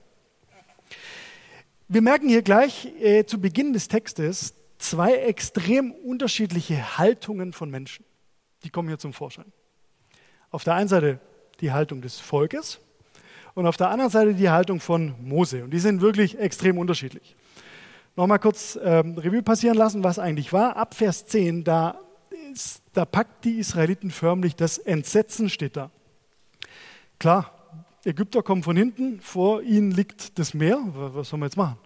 Wir 1.88 2.02
merken 2.02 2.28
hier 2.28 2.42
gleich 2.42 2.88
äh, 3.00 3.26
zu 3.26 3.40
Beginn 3.40 3.74
des 3.74 3.88
Textes 3.88 4.56
zwei 4.80 5.14
extrem 5.14 5.92
unterschiedliche 5.92 6.98
Haltungen 6.98 7.54
von 7.54 7.70
Menschen. 7.70 8.06
Die 8.64 8.70
kommen 8.70 8.88
hier 8.88 8.98
zum 8.98 9.14
Vorschein. 9.14 9.52
Auf 10.50 10.64
der 10.64 10.74
einen 10.74 10.90
Seite 10.90 11.20
die 11.60 11.72
Haltung 11.72 12.02
des 12.02 12.20
Volkes 12.20 12.80
und 13.54 13.68
auf 13.68 13.78
der 13.78 13.90
anderen 13.90 14.10
Seite 14.12 14.34
die 14.34 14.50
Haltung 14.50 14.80
von 14.80 15.14
Mose. 15.22 15.64
Und 15.64 15.72
die 15.72 15.80
sind 15.80 16.02
wirklich 16.02 16.40
extrem 16.40 16.80
unterschiedlich. 16.80 17.36
Nochmal 18.16 18.40
kurz 18.40 18.80
ähm, 18.82 19.18
Revue 19.18 19.44
passieren 19.44 19.78
lassen, 19.78 20.04
was 20.04 20.18
eigentlich 20.18 20.52
war. 20.52 20.76
Ab 20.76 20.96
Vers 20.96 21.28
10, 21.28 21.64
da, 21.64 22.00
da 22.94 23.06
packt 23.06 23.46
die 23.46 23.60
Israeliten 23.60 24.12
förmlich 24.12 24.56
das 24.56 24.78
Entsetzen, 24.78 25.50
steht 25.50 25.78
da. 25.78 25.92
Klar, 27.20 27.52
Ägypter 28.04 28.42
kommen 28.42 28.64
von 28.64 28.76
hinten, 28.76 29.22
vor 29.22 29.62
ihnen 29.62 29.92
liegt 29.92 30.40
das 30.40 30.54
Meer. 30.54 30.82
Was 30.94 31.30
sollen 31.30 31.42
wir 31.42 31.46
jetzt 31.48 31.58
machen? 31.58 31.78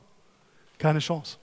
Keine 0.77 0.99
Chance. 0.99 1.37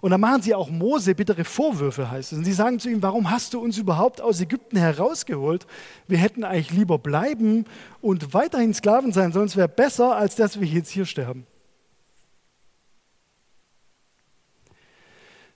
Und 0.00 0.10
dann 0.10 0.20
machen 0.20 0.42
sie 0.42 0.54
auch 0.54 0.70
Mose 0.70 1.14
bittere 1.14 1.44
Vorwürfe, 1.44 2.10
heißt 2.10 2.32
es. 2.32 2.38
Und 2.38 2.44
sie 2.44 2.52
sagen 2.52 2.78
zu 2.78 2.90
ihm, 2.90 3.02
warum 3.02 3.30
hast 3.30 3.54
du 3.54 3.60
uns 3.60 3.78
überhaupt 3.78 4.20
aus 4.20 4.40
Ägypten 4.40 4.76
herausgeholt? 4.76 5.66
Wir 6.06 6.18
hätten 6.18 6.44
eigentlich 6.44 6.70
lieber 6.70 6.98
bleiben 6.98 7.64
und 8.00 8.34
weiterhin 8.34 8.74
Sklaven 8.74 9.12
sein 9.12 9.32
sollen. 9.32 9.46
Es 9.46 9.56
wäre 9.56 9.68
besser, 9.68 10.16
als 10.16 10.36
dass 10.36 10.60
wir 10.60 10.66
jetzt 10.66 10.90
hier 10.90 11.06
sterben. 11.06 11.46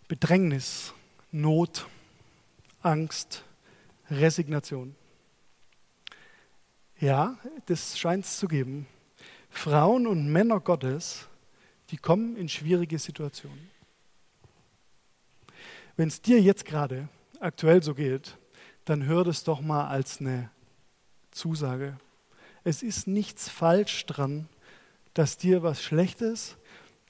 Bedrängnis, 0.09 0.95
Not, 1.31 1.87
Angst, 2.81 3.45
Resignation. 4.11 4.95
Ja, 7.01 7.39
das 7.67 7.99
scheint 7.99 8.25
es 8.25 8.39
zu 8.39 8.49
geben. 8.49 8.87
Frauen 9.51 10.07
und 10.07 10.31
Männer 10.31 10.61
Gottes, 10.61 11.27
die 11.91 11.97
kommen 11.97 12.37
in 12.37 12.49
schwierige 12.49 12.99
Situationen. 12.99 13.71
Wenn 15.97 16.09
es 16.09 16.21
dir 16.21 16.41
jetzt 16.41 16.65
gerade 16.65 17.09
aktuell 17.41 17.83
so 17.83 17.95
geht, 17.95 18.37
dann 18.85 19.05
hör 19.07 19.25
das 19.25 19.45
doch 19.45 19.61
mal 19.61 19.89
als 19.89 20.21
eine 20.21 20.51
Zusage. 21.31 21.99
Es 22.65 22.83
ist 22.83 23.07
nichts 23.07 23.49
falsch 23.49 24.07
dran, 24.07 24.49
dass 25.15 25.37
dir 25.37 25.63
was 25.63 25.83
Schlechtes 25.83 26.57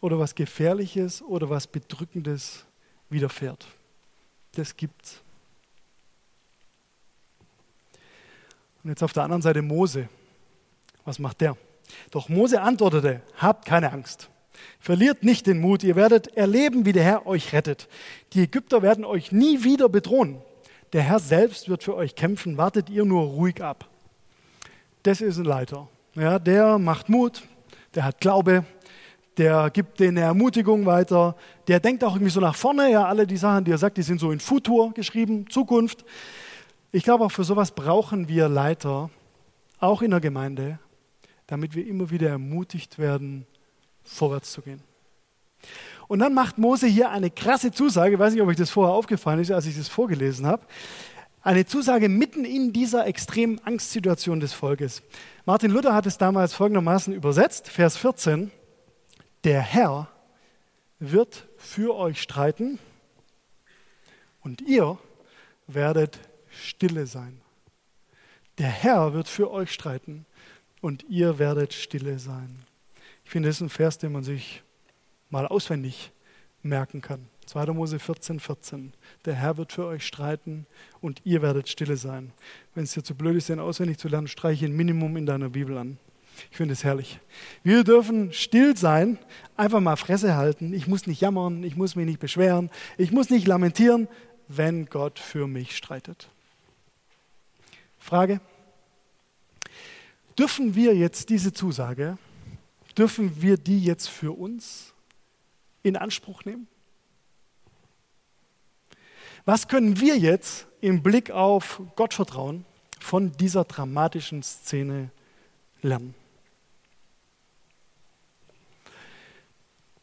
oder 0.01 0.19
was 0.19 0.35
Gefährliches 0.35 1.23
oder 1.23 1.51
was 1.51 1.67
Bedrückendes 1.67 2.65
widerfährt. 3.11 3.67
Das 4.53 4.77
gibt's. 4.77 5.23
Und 8.83 8.91
jetzt 8.91 9.03
auf 9.03 9.13
der 9.13 9.25
anderen 9.25 9.43
Seite 9.43 9.63
Mose. 9.63 10.09
Was 11.05 11.19
macht 11.19 11.41
der? 11.41 11.57
Doch 12.11 12.29
Mose 12.29 12.61
antwortete, 12.61 13.23
habt 13.37 13.65
keine 13.65 13.93
Angst. 13.93 14.29
Verliert 14.81 15.25
nicht 15.25 15.47
den 15.47 15.61
Mut, 15.61 15.83
ihr 15.83 15.97
werdet 15.97 16.37
erleben, 16.37 16.85
wie 16.85 16.93
der 16.93 17.05
Herr 17.05 17.27
euch 17.27 17.53
rettet. 17.53 17.89
Die 18.33 18.43
Ägypter 18.43 18.83
werden 18.83 19.05
euch 19.05 19.33
nie 19.33 19.65
wieder 19.65 19.89
bedrohen. 19.89 20.39
Der 20.93 21.03
Herr 21.03 21.19
selbst 21.19 21.69
wird 21.69 21.83
für 21.83 21.95
euch 21.95 22.15
kämpfen, 22.15 22.57
wartet 22.57 22.89
ihr 22.91 23.05
nur 23.05 23.25
ruhig 23.25 23.63
ab. 23.63 23.89
Das 25.03 25.21
ist 25.21 25.39
ein 25.39 25.45
Leiter. 25.45 25.89
Ja, 26.15 26.39
der 26.39 26.79
macht 26.79 27.09
Mut, 27.09 27.43
der 27.95 28.05
hat 28.05 28.21
Glaube, 28.21 28.65
der 29.37 29.71
gibt 29.71 30.01
denen 30.01 30.17
Ermutigung 30.17 30.85
weiter, 30.87 31.37
der 31.69 31.79
denkt 31.79 32.03
auch 32.03 32.15
irgendwie 32.15 32.33
so 32.33 32.41
nach 32.41 32.57
vorne. 32.57 32.91
Ja, 32.91 33.05
alle 33.05 33.27
die 33.27 33.37
Sachen, 33.37 33.65
die 33.65 33.71
er 33.71 33.79
sagt, 33.79 33.97
die 33.97 34.03
sind 34.03 34.19
so 34.19 34.33
in 34.33 34.41
Futur 34.41 34.93
geschrieben, 34.95 35.49
Zukunft. 35.49 36.05
Ich 36.91 37.03
glaube, 37.03 37.25
auch 37.25 37.33
für 37.33 37.45
sowas 37.45 37.73
brauchen 37.73 38.29
wir 38.29 38.49
Leiter, 38.49 39.11
auch 39.79 40.01
in 40.01 40.11
der 40.11 40.21
Gemeinde, 40.21 40.79
damit 41.47 41.75
wir 41.75 41.87
immer 41.87 42.11
wieder 42.11 42.31
ermutigt 42.31 42.99
werden, 42.99 43.47
vorwärts 44.05 44.53
zu 44.53 44.63
gehen. 44.63 44.83
Und 46.09 46.21
dann 46.21 46.33
macht 46.33 46.57
Mose 46.57 46.87
hier 46.87 47.11
eine 47.11 47.31
krasse 47.31 47.73
Zusage, 47.73 48.15
ich 48.15 48.19
weiß 48.19 48.33
nicht, 48.33 48.43
ob 48.43 48.49
euch 48.49 48.57
das 48.57 48.71
vorher 48.71 48.95
aufgefallen 48.95 49.41
ist, 49.41 49.51
als 49.51 49.67
ich 49.67 49.77
das 49.77 49.89
vorgelesen 49.89 50.47
habe, 50.47 50.63
eine 51.43 51.67
Zusage 51.67 52.09
mitten 52.09 52.47
in 52.47 52.73
dieser 52.73 53.07
extremen 53.07 53.61
Angstsituation 53.65 54.41
des 54.41 54.55
Volkes. 54.55 55.03
Martin 55.45 55.71
Luther 55.71 55.95
hat 55.95 56.07
es 56.07 56.17
damals 56.17 56.55
folgendermaßen 56.55 57.13
übersetzt, 57.13 57.69
Vers 57.69 57.99
14, 57.99 58.51
der 59.45 59.61
Herr 59.61 60.09
wird 60.99 61.47
für 61.59 61.95
euch 61.95 62.23
streiten 62.23 62.79
und 64.41 64.63
ihr 64.63 64.99
werdet 65.67 66.19
stille 66.59 67.07
sein. 67.07 67.41
Der 68.59 68.69
Herr 68.69 69.13
wird 69.15 69.29
für 69.29 69.51
euch 69.51 69.73
streiten 69.73 70.27
und 70.81 71.05
ihr 71.09 71.39
werdet 71.39 71.73
stille 71.73 72.19
sein. 72.19 72.65
Ich 73.25 73.31
finde, 73.31 73.49
das 73.49 73.57
ist 73.57 73.63
ein 73.63 73.69
Vers, 73.69 73.99
den 73.99 74.13
man 74.13 74.25
sich 74.25 74.63
mal 75.31 75.47
auswendig 75.47 76.13
merken 76.63 77.01
kann. 77.01 77.29
2. 77.47 77.67
Mose 77.67 77.99
14, 77.99 78.41
14. 78.41 78.93
Der 79.25 79.35
Herr 79.35 79.57
wird 79.57 79.73
für 79.73 79.87
euch 79.87 80.07
streiten 80.07 80.67
und 81.01 81.23
ihr 81.25 81.41
werdet 81.41 81.69
stille 81.69 81.97
sein. 81.97 82.33
Wenn 82.75 82.85
es 82.85 82.93
dir 82.93 83.03
zu 83.03 83.15
blöd 83.15 83.37
ist, 83.37 83.49
den 83.49 83.61
auswendig 83.61 83.99
zu 83.99 84.09
lernen, 84.09 84.29
streiche 84.29 84.67
ein 84.67 84.77
Minimum 84.77 85.17
in 85.17 85.27
deiner 85.27 85.49
Bibel 85.49 85.79
an. 85.79 85.99
Ich 86.51 86.57
finde 86.57 86.73
es 86.73 86.85
herrlich. 86.85 87.21
Wir 87.63 87.85
dürfen 87.85 88.33
still 88.33 88.77
sein, 88.77 89.19
einfach 89.57 89.81
mal 89.81 89.97
Fresse 89.97 90.37
halten. 90.37 90.73
Ich 90.73 90.87
muss 90.87 91.07
nicht 91.07 91.21
jammern, 91.21 91.65
ich 91.65 91.77
muss 91.77 91.97
mich 91.97 92.07
nicht 92.07 92.21
beschweren, 92.21 92.71
ich 92.97 93.13
muss 93.13 93.31
nicht 93.31 93.47
lamentieren, 93.47 94.09
wenn 94.47 94.87
Gott 94.87 95.19
für 95.19 95.47
mich 95.47 95.77
streitet. 95.77 96.29
Frage. 98.09 98.41
Dürfen 100.39 100.75
wir 100.75 100.97
jetzt 100.97 101.29
diese 101.29 101.53
Zusage 101.53 102.17
dürfen 102.99 103.41
wir 103.41 103.57
die 103.57 103.83
jetzt 103.83 104.09
für 104.09 104.37
uns 104.37 104.93
in 105.83 105.97
Anspruch 105.97 106.45
nehmen? 106.45 106.67
Was 109.45 109.69
können 109.69 110.01
wir 110.01 110.19
jetzt 110.19 110.67
im 110.81 111.03
Blick 111.03 111.31
auf 111.31 111.81
Gottvertrauen 111.97 112.65
von 112.99 113.33
dieser 113.33 113.65
dramatischen 113.65 114.43
Szene 114.43 115.11
lernen? 115.81 116.15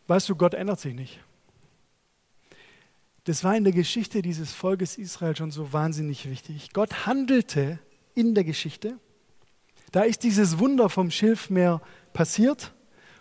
Weißt 0.07 0.29
du, 0.29 0.35
Gott 0.35 0.53
ändert 0.53 0.79
sich 0.79 0.93
nicht. 0.93 1.19
Das 3.25 3.43
war 3.43 3.57
in 3.57 3.63
der 3.63 3.74
Geschichte 3.74 4.21
dieses 4.21 4.53
Volkes 4.53 4.97
Israel 4.97 5.35
schon 5.35 5.51
so 5.51 5.74
wahnsinnig 5.74 6.29
wichtig. 6.29 6.71
Gott 6.74 7.07
handelte 7.07 7.79
in 8.15 8.34
der 8.34 8.43
Geschichte. 8.43 8.98
Da 9.91 10.01
ist 10.01 10.24
dieses 10.24 10.60
Wunder 10.60 10.89
vom 10.89 11.12
Schilfmeer 11.12 11.81
passiert 12.13 12.74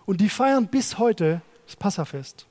und 0.06 0.20
die 0.20 0.28
feiern 0.28 0.68
bis 0.68 0.98
heute 0.98 1.42
das 1.66 1.76
Passafest. 1.76 2.46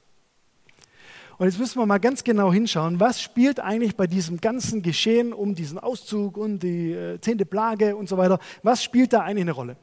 Und 1.37 1.47
jetzt 1.47 1.59
müssen 1.59 1.79
wir 1.79 1.85
mal 1.85 1.99
ganz 1.99 2.23
genau 2.23 2.53
hinschauen, 2.53 2.99
was 2.99 3.21
spielt 3.21 3.59
eigentlich 3.59 3.95
bei 3.95 4.07
diesem 4.07 4.39
ganzen 4.39 4.81
Geschehen 4.81 5.33
um 5.33 5.55
diesen 5.55 5.79
Auszug 5.79 6.37
und 6.37 6.59
die 6.59 6.91
äh, 6.91 7.19
zehnte 7.19 7.45
Plage 7.45 7.95
und 7.95 8.07
so 8.07 8.17
weiter, 8.17 8.39
was 8.61 8.83
spielt 8.83 9.13
da 9.13 9.21
eigentlich 9.21 9.41
eine 9.41 9.51
Rolle? 9.51 9.77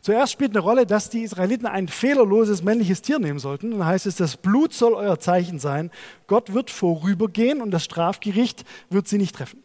Zuerst 0.00 0.32
spielt 0.32 0.50
eine 0.50 0.58
Rolle, 0.58 0.84
dass 0.84 1.10
die 1.10 1.22
Israeliten 1.22 1.66
ein 1.66 1.86
fehlerloses 1.86 2.64
männliches 2.64 3.02
Tier 3.02 3.20
nehmen 3.20 3.38
sollten. 3.38 3.70
Dann 3.70 3.86
heißt 3.86 4.06
es, 4.06 4.16
das 4.16 4.36
Blut 4.36 4.72
soll 4.72 4.94
euer 4.94 5.20
Zeichen 5.20 5.60
sein. 5.60 5.92
Gott 6.26 6.52
wird 6.52 6.70
vorübergehen 6.70 7.60
und 7.60 7.70
das 7.70 7.84
Strafgericht 7.84 8.64
wird 8.90 9.06
sie 9.06 9.18
nicht 9.18 9.36
treffen. 9.36 9.62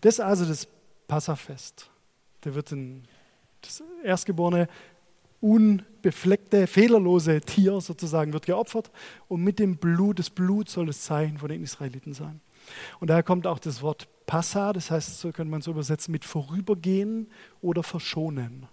Das 0.00 0.14
ist 0.14 0.20
also 0.20 0.44
das 0.44 0.66
Passafest. 1.08 1.90
Da 2.42 2.54
wird 2.54 2.70
ein, 2.70 3.02
das 3.62 3.82
Erstgeborene 4.04 4.68
unbefleckte, 5.40 6.66
fehlerlose 6.66 7.40
Tier 7.40 7.80
sozusagen 7.80 8.32
wird 8.32 8.46
geopfert 8.46 8.90
und 9.28 9.42
mit 9.42 9.58
dem 9.58 9.76
Blut, 9.76 10.18
das 10.18 10.30
Blut 10.30 10.68
soll 10.68 10.86
das 10.86 11.02
Zeichen 11.02 11.38
von 11.38 11.48
den 11.48 11.62
Israeliten 11.62 12.12
sein. 12.12 12.40
Und 13.00 13.08
daher 13.10 13.22
kommt 13.22 13.46
auch 13.46 13.58
das 13.58 13.82
Wort 13.82 14.08
Passa, 14.26 14.72
das 14.72 14.90
heißt, 14.90 15.20
so 15.20 15.32
könnte 15.32 15.50
man 15.50 15.60
es 15.60 15.66
übersetzen 15.66 16.12
mit 16.12 16.24
vorübergehen 16.24 17.28
oder 17.62 17.82
verschonen. 17.82 18.66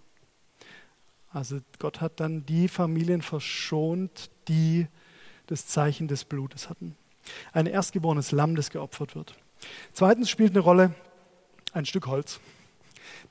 Also 1.29 1.59
Gott 1.79 2.01
hat 2.01 2.19
dann 2.19 2.45
die 2.45 2.67
Familien 2.67 3.21
verschont, 3.21 4.29
die 4.47 4.87
das 5.47 5.67
Zeichen 5.67 6.07
des 6.07 6.25
Blutes 6.25 6.69
hatten. 6.69 6.95
Ein 7.53 7.67
erstgeborenes 7.67 8.31
Lamm, 8.31 8.55
das 8.55 8.69
geopfert 8.69 9.15
wird. 9.15 9.35
Zweitens 9.93 10.29
spielt 10.29 10.51
eine 10.51 10.59
Rolle 10.59 10.93
ein 11.75 11.85
Stück 11.85 12.07
Holz. 12.07 12.39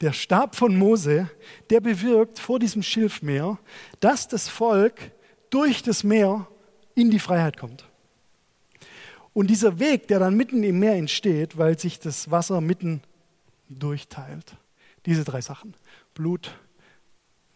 Der 0.01 0.13
Stab 0.13 0.55
von 0.55 0.77
Mose, 0.77 1.31
der 1.71 1.81
bewirkt 1.81 2.39
vor 2.39 2.59
diesem 2.59 2.83
Schilfmeer, 2.83 3.59
dass 4.01 4.29
das 4.29 4.49
Volk 4.49 5.13
durch 5.51 5.83
das 5.83 6.05
Meer 6.05 6.47
in 6.95 7.11
die 7.11 7.19
Freiheit 7.19 7.57
kommt. 7.57 7.89
Und 9.33 9.49
dieser 9.49 9.79
Weg, 9.81 10.09
der 10.09 10.21
dann 10.21 10.37
mitten 10.37 10.63
im 10.63 10.79
Meer 10.79 10.95
entsteht, 10.95 11.59
weil 11.59 11.79
sich 11.79 11.99
das 11.99 12.31
Wasser 12.31 12.61
mitten 12.61 13.03
durchteilt. 13.69 14.57
Diese 15.07 15.25
drei 15.25 15.41
Sachen. 15.41 15.75
Blut, 16.15 16.57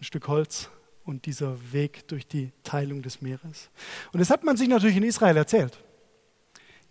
ein 0.00 0.04
Stück 0.04 0.26
Holz 0.26 0.70
und 1.04 1.26
dieser 1.26 1.56
Weg 1.72 2.08
durch 2.08 2.26
die 2.26 2.50
Teilung 2.64 3.02
des 3.02 3.20
Meeres. 3.20 3.70
Und 4.12 4.20
das 4.20 4.30
hat 4.30 4.42
man 4.42 4.56
sich 4.56 4.68
natürlich 4.68 4.96
in 4.96 5.04
Israel 5.04 5.36
erzählt. 5.36 5.78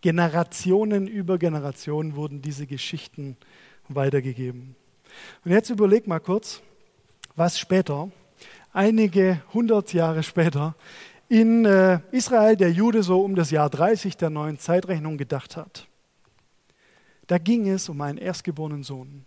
Generationen 0.01 1.08
über 1.08 1.38
Generationen 1.38 2.16
wurden 2.16 2.42
diese 2.42 2.68
Geschichten 2.68 3.36
weitergegeben. 3.89 4.75
Und 5.44 5.51
jetzt 5.51 5.70
überleg 5.70 6.08
mal 6.08 6.20
kurz, 6.20 6.62
was 7.36 7.60
später, 7.60 8.10
einige 8.74 9.41
hundert 9.53 9.94
Jahre 9.94 10.24
später, 10.24 10.75
in 11.29 11.65
äh, 11.65 12.00
Israel 12.12 12.56
der 12.56 12.72
Jude 12.72 13.03
so 13.03 13.22
um 13.22 13.36
das 13.36 13.51
Jahr 13.51 13.70
30 13.70 14.17
der 14.17 14.29
neuen 14.29 14.58
Zeitrechnung 14.60 15.17
gedacht 15.17 15.58
hat. 15.58 15.88
Da 17.27 17.38
ging 17.38 17.67
es 17.67 17.89
um 17.89 18.00
einen 18.01 18.17
erstgeborenen 18.17 18.84
Sohn. 18.84 19.25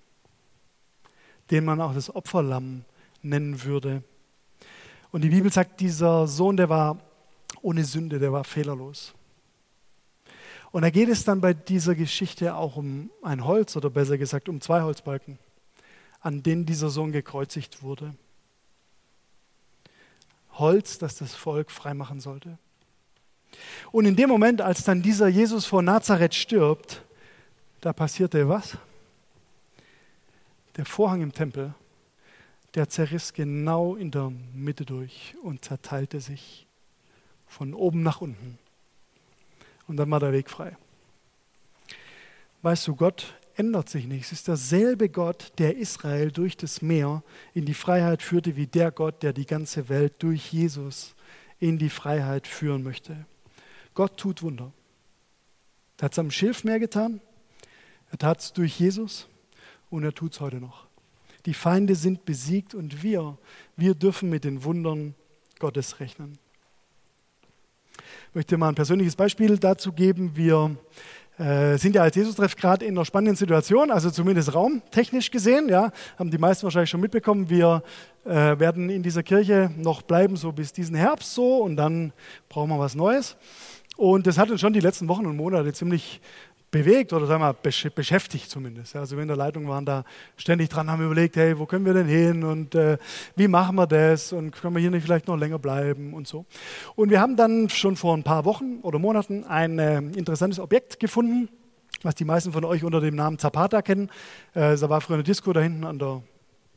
den 1.50 1.64
man 1.64 1.80
auch 1.80 1.92
das 1.92 2.14
Opferlamm 2.14 2.84
nennen 3.22 3.64
würde. 3.64 4.02
Und 5.10 5.22
die 5.22 5.30
Bibel 5.30 5.52
sagt, 5.52 5.80
dieser 5.80 6.28
Sohn, 6.28 6.56
der 6.56 6.68
war 6.68 6.98
ohne 7.60 7.84
Sünde, 7.84 8.18
der 8.18 8.32
war 8.32 8.44
fehlerlos. 8.44 9.12
Und 10.72 10.82
da 10.82 10.90
geht 10.90 11.08
es 11.08 11.24
dann 11.24 11.40
bei 11.40 11.52
dieser 11.52 11.94
Geschichte 11.94 12.54
auch 12.54 12.76
um 12.76 13.10
ein 13.22 13.44
Holz 13.44 13.76
oder 13.76 13.90
besser 13.90 14.18
gesagt 14.18 14.48
um 14.48 14.60
zwei 14.60 14.82
Holzbalken, 14.82 15.38
an 16.20 16.42
denen 16.42 16.64
dieser 16.64 16.90
Sohn 16.90 17.12
gekreuzigt 17.12 17.82
wurde. 17.82 18.14
Holz, 20.52 20.98
das 20.98 21.16
das 21.16 21.34
Volk 21.34 21.70
freimachen 21.70 22.20
sollte. 22.20 22.58
Und 23.90 24.04
in 24.04 24.14
dem 24.14 24.28
Moment, 24.28 24.60
als 24.60 24.84
dann 24.84 25.02
dieser 25.02 25.26
Jesus 25.26 25.66
vor 25.66 25.82
Nazareth 25.82 26.34
stirbt, 26.34 27.02
da 27.80 27.92
passierte 27.92 28.48
was? 28.48 28.76
Der 30.76 30.84
Vorhang 30.84 31.22
im 31.22 31.32
Tempel, 31.32 31.74
der 32.74 32.88
zerriss 32.88 33.32
genau 33.32 33.96
in 33.96 34.12
der 34.12 34.32
Mitte 34.54 34.84
durch 34.84 35.34
und 35.42 35.64
zerteilte 35.64 36.20
sich 36.20 36.66
von 37.48 37.74
oben 37.74 38.02
nach 38.04 38.20
unten. 38.20 38.59
Und 39.90 39.96
dann 39.96 40.08
war 40.08 40.20
der 40.20 40.30
Weg 40.30 40.48
frei. 40.48 40.76
Weißt 42.62 42.86
du, 42.86 42.94
Gott 42.94 43.34
ändert 43.56 43.88
sich 43.88 44.06
nicht. 44.06 44.26
Es 44.26 44.30
ist 44.30 44.46
derselbe 44.46 45.08
Gott, 45.08 45.52
der 45.58 45.78
Israel 45.78 46.30
durch 46.30 46.56
das 46.56 46.80
Meer 46.80 47.24
in 47.54 47.64
die 47.64 47.74
Freiheit 47.74 48.22
führte, 48.22 48.54
wie 48.54 48.68
der 48.68 48.92
Gott, 48.92 49.24
der 49.24 49.32
die 49.32 49.46
ganze 49.46 49.88
Welt 49.88 50.14
durch 50.20 50.52
Jesus 50.52 51.16
in 51.58 51.76
die 51.76 51.90
Freiheit 51.90 52.46
führen 52.46 52.84
möchte. 52.84 53.26
Gott 53.92 54.16
tut 54.16 54.42
Wunder. 54.44 54.72
Er 55.98 56.04
hat 56.04 56.12
es 56.12 56.18
am 56.20 56.30
Schilfmeer 56.30 56.78
getan, 56.78 57.20
er 58.12 58.18
tat 58.18 58.38
es 58.38 58.52
durch 58.52 58.78
Jesus 58.78 59.26
und 59.90 60.04
er 60.04 60.14
tut 60.14 60.34
es 60.34 60.40
heute 60.40 60.60
noch. 60.60 60.86
Die 61.46 61.54
Feinde 61.54 61.96
sind 61.96 62.24
besiegt 62.24 62.76
und 62.76 63.02
wir, 63.02 63.36
wir 63.76 63.96
dürfen 63.96 64.30
mit 64.30 64.44
den 64.44 64.62
Wundern 64.62 65.16
Gottes 65.58 65.98
rechnen. 65.98 66.38
Ich 68.30 68.34
möchte 68.34 68.56
mal 68.56 68.68
ein 68.68 68.74
persönliches 68.74 69.16
Beispiel 69.16 69.58
dazu 69.58 69.92
geben. 69.92 70.32
Wir 70.34 70.76
äh, 71.38 71.78
sind 71.78 71.94
ja 71.94 72.02
als 72.02 72.16
Jesus-Treff 72.16 72.54
gerade 72.54 72.84
in 72.84 72.96
einer 72.96 73.04
spannenden 73.04 73.36
Situation, 73.36 73.90
also 73.90 74.10
zumindest 74.10 74.54
raumtechnisch 74.54 75.30
gesehen. 75.30 75.68
Ja, 75.68 75.90
haben 76.18 76.30
die 76.30 76.38
meisten 76.38 76.64
wahrscheinlich 76.64 76.90
schon 76.90 77.00
mitbekommen. 77.00 77.48
Wir 77.48 77.82
äh, 78.24 78.58
werden 78.58 78.90
in 78.90 79.02
dieser 79.02 79.22
Kirche 79.22 79.70
noch 79.76 80.02
bleiben, 80.02 80.36
so 80.36 80.52
bis 80.52 80.72
diesen 80.72 80.96
Herbst 80.96 81.34
so, 81.34 81.58
und 81.58 81.76
dann 81.76 82.12
brauchen 82.48 82.68
wir 82.68 82.78
was 82.78 82.94
Neues. 82.94 83.36
Und 83.96 84.26
das 84.26 84.38
hat 84.38 84.50
uns 84.50 84.60
schon 84.60 84.72
die 84.72 84.80
letzten 84.80 85.08
Wochen 85.08 85.26
und 85.26 85.36
Monate 85.36 85.72
ziemlich 85.72 86.20
bewegt 86.70 87.12
oder 87.12 87.26
sagen 87.26 87.42
wir 87.42 87.52
beschäftigt 87.54 88.48
zumindest. 88.50 88.94
Also 88.94 89.16
wir 89.16 89.22
in 89.22 89.28
der 89.28 89.36
Leitung 89.36 89.66
waren 89.68 89.84
da 89.84 90.04
ständig 90.36 90.68
dran, 90.68 90.90
haben 90.90 91.04
überlegt, 91.04 91.36
hey, 91.36 91.58
wo 91.58 91.66
können 91.66 91.84
wir 91.84 91.94
denn 91.94 92.06
hin 92.06 92.44
und 92.44 92.74
äh, 92.74 92.98
wie 93.36 93.48
machen 93.48 93.76
wir 93.76 93.86
das 93.86 94.32
und 94.32 94.52
können 94.52 94.74
wir 94.74 94.80
hier 94.80 94.90
nicht 94.90 95.04
vielleicht 95.04 95.26
noch 95.26 95.36
länger 95.36 95.58
bleiben 95.58 96.14
und 96.14 96.28
so. 96.28 96.46
Und 96.94 97.10
wir 97.10 97.20
haben 97.20 97.36
dann 97.36 97.68
schon 97.68 97.96
vor 97.96 98.16
ein 98.16 98.22
paar 98.22 98.44
Wochen 98.44 98.78
oder 98.82 98.98
Monaten 98.98 99.44
ein 99.44 99.78
äh, 99.78 99.98
interessantes 99.98 100.60
Objekt 100.60 101.00
gefunden, 101.00 101.48
was 102.02 102.14
die 102.14 102.24
meisten 102.24 102.52
von 102.52 102.64
euch 102.64 102.84
unter 102.84 103.00
dem 103.00 103.16
Namen 103.16 103.38
Zapata 103.38 103.82
kennen. 103.82 104.08
Äh, 104.54 104.76
da 104.76 104.88
war 104.88 105.00
früher 105.00 105.16
eine 105.16 105.24
Disco 105.24 105.52
da 105.52 105.60
hinten 105.60 105.84
an 105.84 105.98
der 105.98 106.22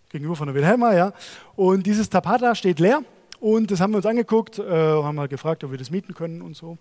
gegenüber 0.10 0.36
von 0.36 0.48
der 0.48 0.56
Wilhelma, 0.56 0.94
ja. 0.94 1.12
Und 1.56 1.86
dieses 1.88 2.10
Zapata 2.10 2.54
steht 2.54 2.80
leer 2.80 3.04
und 3.44 3.72
das 3.72 3.82
haben 3.82 3.92
wir 3.92 3.98
uns 3.98 4.06
angeguckt, 4.06 4.58
äh, 4.58 4.64
haben 4.64 5.18
mal 5.18 5.28
gefragt, 5.28 5.66
ob 5.66 5.72
wir 5.72 5.78
das 5.78 5.92
mieten 5.92 6.14
können 6.14 6.42
und 6.42 6.56
so. 6.56 6.78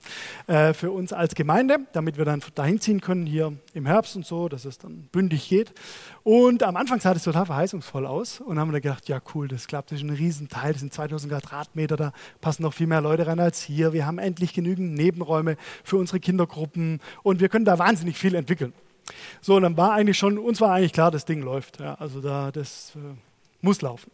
Äh, 0.47 0.73
für 0.75 0.92
uns 0.92 1.12
als 1.12 1.35
Gemeinde, 1.35 1.78
damit 1.92 2.19
wir 2.19 2.25
dann 2.25 2.40
dahin 2.54 2.81
ziehen 2.81 3.00
können 3.00 3.26
hier 3.26 3.52
im 3.75 3.85
Herbst 3.85 4.14
und 4.14 4.25
so, 4.25 4.49
dass 4.49 4.64
es 4.64 4.78
dann 4.78 5.09
bündig 5.11 5.49
geht. 5.49 5.73
Und 6.23 6.62
am 6.62 6.76
Anfang 6.76 7.00
sah 7.00 7.14
das 7.14 7.25
total 7.25 7.47
verheißungsvoll 7.47 8.07
aus 8.07 8.38
und 8.38 8.61
haben 8.61 8.73
wir 8.73 8.81
gedacht, 8.81 9.09
ja 9.09 9.21
cool, 9.35 9.49
das 9.49 9.66
klappt, 9.66 9.90
das 9.90 9.99
ist 9.99 10.04
ein 10.04 10.14
Riesenteil, 10.14 10.71
das 10.71 10.83
sind 10.83 10.95
2000 10.95 11.33
Quadratmeter, 11.33 11.97
da 11.97 12.13
passen 12.41 12.63
noch 12.63 12.75
viel 12.75 12.87
mehr 12.87 13.00
Leute 13.00 13.26
rein 13.26 13.41
als 13.41 13.60
hier. 13.60 13.93
Wir 13.93 14.06
haben 14.06 14.21
endlich 14.21 14.54
genügend 14.54 14.95
Nebenräume 14.95 15.56
für 15.82 15.97
unsere 15.97 16.21
Kindergruppen 16.21 17.00
und 17.25 17.41
wir 17.41 17.49
können 17.49 17.65
da 17.65 17.80
wahnsinnig 17.80 18.17
viel 18.17 18.37
entwickeln. 18.37 18.73
So, 19.41 19.56
und 19.56 19.63
dann 19.63 19.76
war 19.76 19.95
eigentlich 19.95 20.17
schon, 20.17 20.39
uns 20.39 20.60
war 20.60 20.73
eigentlich 20.73 20.93
klar, 20.93 21.10
das 21.10 21.25
Ding 21.25 21.43
läuft. 21.43 21.80
Ja, 21.80 21.97
also 21.97 22.21
da, 22.21 22.52
das 22.52 22.93
äh, 22.95 23.17
muss 23.63 23.82
laufen. 23.82 24.13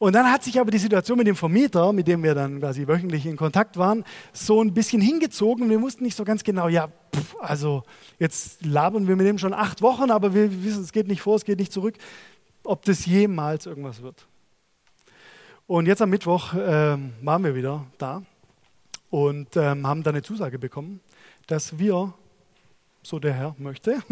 Und 0.00 0.14
dann 0.14 0.32
hat 0.32 0.42
sich 0.42 0.58
aber 0.58 0.70
die 0.70 0.78
Situation 0.78 1.18
mit 1.18 1.26
dem 1.26 1.36
Vermieter, 1.36 1.92
mit 1.92 2.08
dem 2.08 2.22
wir 2.22 2.34
dann 2.34 2.58
quasi 2.58 2.88
wöchentlich 2.88 3.26
in 3.26 3.36
Kontakt 3.36 3.76
waren, 3.76 4.02
so 4.32 4.62
ein 4.62 4.72
bisschen 4.72 5.02
hingezogen. 5.02 5.68
Wir 5.68 5.82
wussten 5.82 6.04
nicht 6.04 6.16
so 6.16 6.24
ganz 6.24 6.42
genau, 6.42 6.68
ja, 6.68 6.88
pff, 7.14 7.36
also 7.38 7.82
jetzt 8.18 8.64
labern 8.64 9.06
wir 9.08 9.16
mit 9.16 9.26
dem 9.26 9.36
schon 9.36 9.52
acht 9.52 9.82
Wochen, 9.82 10.10
aber 10.10 10.32
wir 10.32 10.64
wissen, 10.64 10.82
es 10.82 10.92
geht 10.92 11.06
nicht 11.06 11.20
vor, 11.20 11.36
es 11.36 11.44
geht 11.44 11.58
nicht 11.58 11.70
zurück, 11.70 11.96
ob 12.64 12.82
das 12.86 13.04
jemals 13.04 13.66
irgendwas 13.66 14.00
wird. 14.00 14.26
Und 15.66 15.84
jetzt 15.84 16.00
am 16.00 16.08
Mittwoch 16.08 16.54
äh, 16.54 16.96
waren 17.20 17.44
wir 17.44 17.54
wieder 17.54 17.84
da 17.98 18.22
und 19.10 19.54
ähm, 19.58 19.86
haben 19.86 20.02
dann 20.02 20.14
eine 20.14 20.22
Zusage 20.22 20.58
bekommen, 20.58 21.00
dass 21.46 21.78
wir 21.78 22.14
so 23.02 23.18
der 23.18 23.32
Herr 23.32 23.54
möchte, 23.58 24.02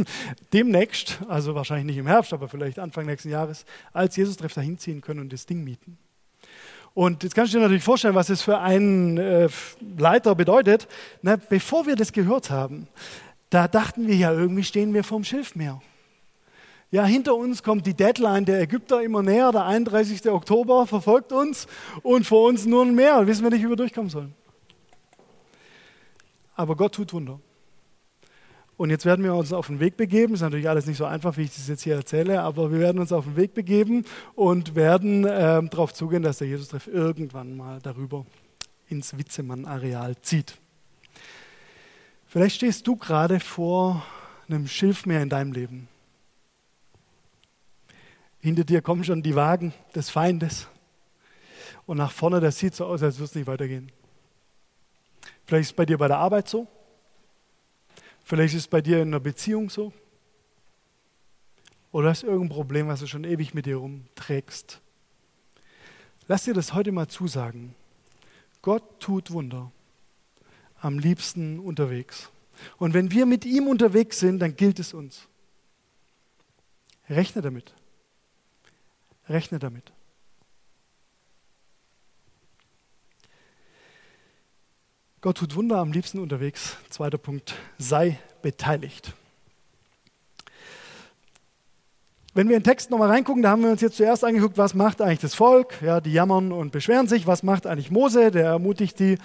demnächst, 0.53 1.21
also 1.29 1.55
wahrscheinlich 1.55 1.87
nicht 1.87 1.99
im 1.99 2.07
Herbst, 2.07 2.33
aber 2.33 2.49
vielleicht 2.49 2.79
Anfang 2.79 3.07
nächsten 3.07 3.31
Jahres, 3.31 3.65
als 3.93 4.17
Jesus-Treff 4.17 4.55
dahin 4.55 4.79
ziehen 4.79 5.01
können 5.01 5.21
und 5.21 5.33
das 5.33 5.47
Ding 5.47 5.65
mieten. 5.65 5.99
Und 6.95 7.23
jetzt 7.23 7.35
kannst 7.35 7.53
du 7.53 7.59
dir 7.59 7.63
natürlich 7.63 7.85
vorstellen, 7.85 8.15
was 8.15 8.29
es 8.29 8.43
für 8.43 8.59
einen 8.59 9.19
äh, 9.19 9.49
Leiter 9.97 10.35
bedeutet. 10.35 10.89
Na, 11.23 11.37
bevor 11.37 11.87
wir 11.87 11.95
das 11.95 12.13
gehört 12.13 12.51
haben, 12.51 12.89
da 13.51 13.69
dachten 13.69 14.09
wir 14.09 14.17
ja, 14.17 14.33
irgendwie 14.33 14.65
stehen 14.65 14.93
wir 14.93 15.05
vorm 15.05 15.23
Schilfmeer. 15.23 15.81
Ja, 16.91 17.05
hinter 17.05 17.35
uns 17.37 17.63
kommt 17.63 17.87
die 17.87 17.95
Deadline 17.95 18.47
der 18.47 18.63
Ägypter 18.63 19.03
immer 19.03 19.23
näher, 19.23 19.53
der 19.53 19.67
31. 19.67 20.29
Oktober 20.31 20.87
verfolgt 20.87 21.33
uns 21.33 21.67
und 22.03 22.27
vor 22.27 22.49
uns 22.49 22.65
nur 22.65 22.85
ein 22.85 22.95
Meer, 22.95 23.27
wissen 23.27 23.45
wir 23.45 23.51
nicht, 23.51 23.63
wie 23.63 23.69
wir 23.69 23.77
durchkommen 23.77 24.09
sollen. 24.09 24.35
Aber 26.57 26.75
Gott 26.75 26.95
tut 26.95 27.13
Wunder. 27.13 27.39
Und 28.79 28.91
jetzt 28.91 29.05
werden 29.05 29.25
wir 29.25 29.35
uns 29.35 29.53
auf 29.53 29.67
den 29.67 29.81
Weg 29.81 29.97
begeben. 29.97 30.35
Ist 30.35 30.41
natürlich 30.41 30.69
alles 30.69 30.87
nicht 30.87 30.99
so 30.99 31.05
einfach, 31.05 31.37
wie 31.37 31.43
ich 31.43 31.55
das 31.55 31.67
jetzt 31.67 31.83
hier 31.83 31.97
erzähle, 31.97 32.43
aber 32.43 32.71
wir 32.71 32.79
werden 32.79 33.01
uns 33.01 33.11
auf 33.11 33.25
den 33.25 33.35
Weg 33.35 33.53
begeben 33.53 34.05
und 34.37 34.77
werden 34.77 35.27
äh, 35.27 35.61
darauf 35.65 35.93
zugehen, 35.93 36.23
dass 36.23 36.39
der 36.39 36.47
Jesus-Treff 36.47 36.87
irgendwann 36.87 37.57
mal 37.57 37.81
darüber 37.83 38.25
ins 38.89 39.19
Witzemann-Areal 39.19 40.15
zieht. 40.23 40.59
Vielleicht 42.29 42.55
stehst 42.55 42.87
du 42.87 42.95
gerade 42.95 43.41
vor 43.41 44.07
einem 44.49 44.69
Schilfmeer 44.69 45.23
in 45.23 45.29
deinem 45.29 45.53
Leben. 45.53 45.89
Hinter 48.39 48.63
dir 48.63 48.81
kommen 48.81 49.03
schon 49.03 49.25
die 49.25 49.35
Wagen 49.35 49.75
des 49.93 50.09
Feindes. 50.09 50.69
Und 51.85 51.97
nach 51.97 52.13
vorne, 52.13 52.39
das 52.39 52.59
sieht 52.59 52.77
so 52.77 52.87
aus, 52.87 53.03
als 53.03 53.17
würde 53.17 53.25
es 53.25 53.35
nicht 53.35 53.49
weitergehen. 53.49 53.91
Vielleicht 55.47 55.63
ist 55.63 55.71
es 55.71 55.77
bei 55.77 55.85
dir 55.85 55.99
bei 55.99 56.07
der 56.07 56.19
Arbeit 56.19 56.49
so. 56.49 56.69
Vielleicht 58.29 58.53
ist 58.53 58.65
es 58.65 58.69
bei 58.69 58.83
dir 58.83 59.01
in 59.01 59.09
einer 59.09 59.21
Beziehung 59.21 59.71
so. 59.71 59.91
Oder 61.93 62.11
hast 62.11 62.25
du 62.25 62.27
irgendein 62.27 62.55
Problem, 62.55 62.87
was 62.87 63.01
du 63.01 63.07
schon 63.07 63.25
ewig 63.25 63.55
mit 63.55 63.65
dir 63.65 63.77
rumträgst. 63.77 64.83
Lass 66.27 66.45
dir 66.45 66.53
das 66.53 66.75
heute 66.75 66.93
mal 66.93 67.09
zusagen. 67.09 67.75
Gott 68.61 69.01
tut 69.01 69.31
Wunder. 69.31 69.73
Am 70.79 70.99
liebsten 70.99 71.59
unterwegs. 71.59 72.29
Und 72.77 72.93
wenn 72.93 73.11
wir 73.13 73.25
mit 73.25 73.47
ihm 73.47 73.67
unterwegs 73.67 74.19
sind, 74.19 74.41
dann 74.41 74.57
gilt 74.57 74.79
es 74.79 74.93
uns. 74.93 75.27
Rechne 77.09 77.41
damit. 77.41 77.73
Rechne 79.27 79.59
damit. 79.59 79.91
Gott 85.21 85.39
tut 85.39 85.57
Wunder 85.57 85.79
am 85.79 85.91
liebsten 85.91 86.21
unterwegs. 86.21 86.77
Zweiter 86.91 87.19
Punkt, 87.19 87.57
sei 87.77 88.21
beteiligt. 88.41 89.15
Wenn 92.35 92.49
wir 92.49 92.57
in 92.57 92.63
den 92.63 92.71
Text 92.71 92.91
nochmal 92.91 93.09
reingucken, 93.09 93.43
da 93.43 93.51
haben 93.51 93.63
wir 93.63 93.71
uns 93.71 93.81
jetzt 93.81 93.97
zuerst 93.97 94.25
angeguckt, 94.25 94.59
was 94.59 94.75
macht 94.75 95.03
eigentlich 95.03 95.19
das 95.19 95.35
Volk? 95.35 95.83
Ja, 95.83 96.01
die 96.01 96.13
jammern 96.13 96.53
und 96.53 96.71
beschweren 96.71 97.09
sich. 97.09 97.27
Was 97.27 97.43
macht 97.43 97.67
eigentlich 97.67 97.91
Mose? 97.91 98.31
Der 98.31 98.45
ermutigt 98.45 99.01
die. 99.01 99.19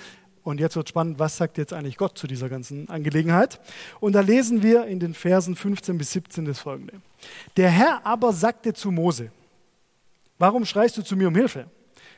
Und 0.43 0.59
jetzt 0.59 0.75
wird 0.75 0.89
spannend, 0.89 1.19
was 1.19 1.37
sagt 1.37 1.59
jetzt 1.59 1.73
eigentlich 1.73 1.97
Gott 1.97 2.17
zu 2.17 2.25
dieser 2.25 2.49
ganzen 2.49 2.89
Angelegenheit? 2.89 3.59
Und 3.99 4.13
da 4.13 4.21
lesen 4.21 4.63
wir 4.63 4.87
in 4.87 4.99
den 4.99 5.13
Versen 5.13 5.55
15 5.55 5.97
bis 5.99 6.11
17 6.13 6.45
das 6.45 6.59
folgende. 6.59 7.01
Der 7.55 7.69
Herr 7.69 8.03
aber 8.03 8.33
sagte 8.33 8.73
zu 8.73 8.89
Mose, 8.89 9.31
warum 10.39 10.65
schreist 10.65 10.97
du 10.97 11.03
zu 11.03 11.15
mir 11.15 11.27
um 11.27 11.35
Hilfe? 11.35 11.67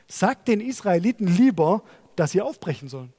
Sag 0.08 0.46
den 0.46 0.62
Israeliten 0.62 1.26
lieber, 1.26 1.82
dass 2.16 2.30
sie 2.30 2.40
aufbrechen 2.40 2.88
sollen. 2.88 3.12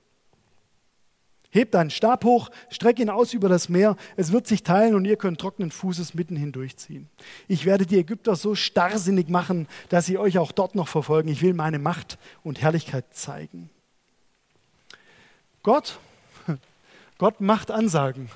Hebt 1.49 1.73
deinen 1.73 1.89
Stab 1.89 2.25
hoch, 2.25 2.49
streck 2.69 2.99
ihn 2.99 3.09
aus 3.09 3.33
über 3.33 3.49
das 3.49 3.69
Meer, 3.69 3.95
es 4.15 4.31
wird 4.31 4.47
sich 4.47 4.63
teilen 4.63 4.95
und 4.95 5.05
ihr 5.05 5.15
könnt 5.15 5.39
trockenen 5.39 5.71
Fußes 5.71 6.13
mitten 6.13 6.35
hindurchziehen. 6.35 7.09
Ich 7.47 7.65
werde 7.65 7.85
die 7.85 7.97
Ägypter 7.97 8.35
so 8.35 8.53
starrsinnig 8.53 9.29
machen, 9.29 9.67
dass 9.89 10.05
sie 10.05 10.17
euch 10.17 10.37
auch 10.37 10.51
dort 10.51 10.75
noch 10.75 10.87
verfolgen. 10.87 11.29
Ich 11.29 11.41
will 11.41 11.53
meine 11.53 11.79
Macht 11.79 12.17
und 12.43 12.61
Herrlichkeit 12.61 13.05
zeigen. 13.11 13.69
Gott, 15.63 15.99
Gott 17.17 17.41
macht 17.41 17.71
Ansagen. 17.71 18.29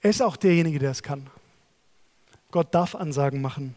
Er 0.00 0.10
ist 0.10 0.22
auch 0.22 0.36
derjenige, 0.36 0.78
der 0.78 0.92
es 0.92 1.02
kann. 1.02 1.28
Gott 2.50 2.74
darf 2.74 2.94
Ansagen 2.94 3.42
machen. 3.42 3.76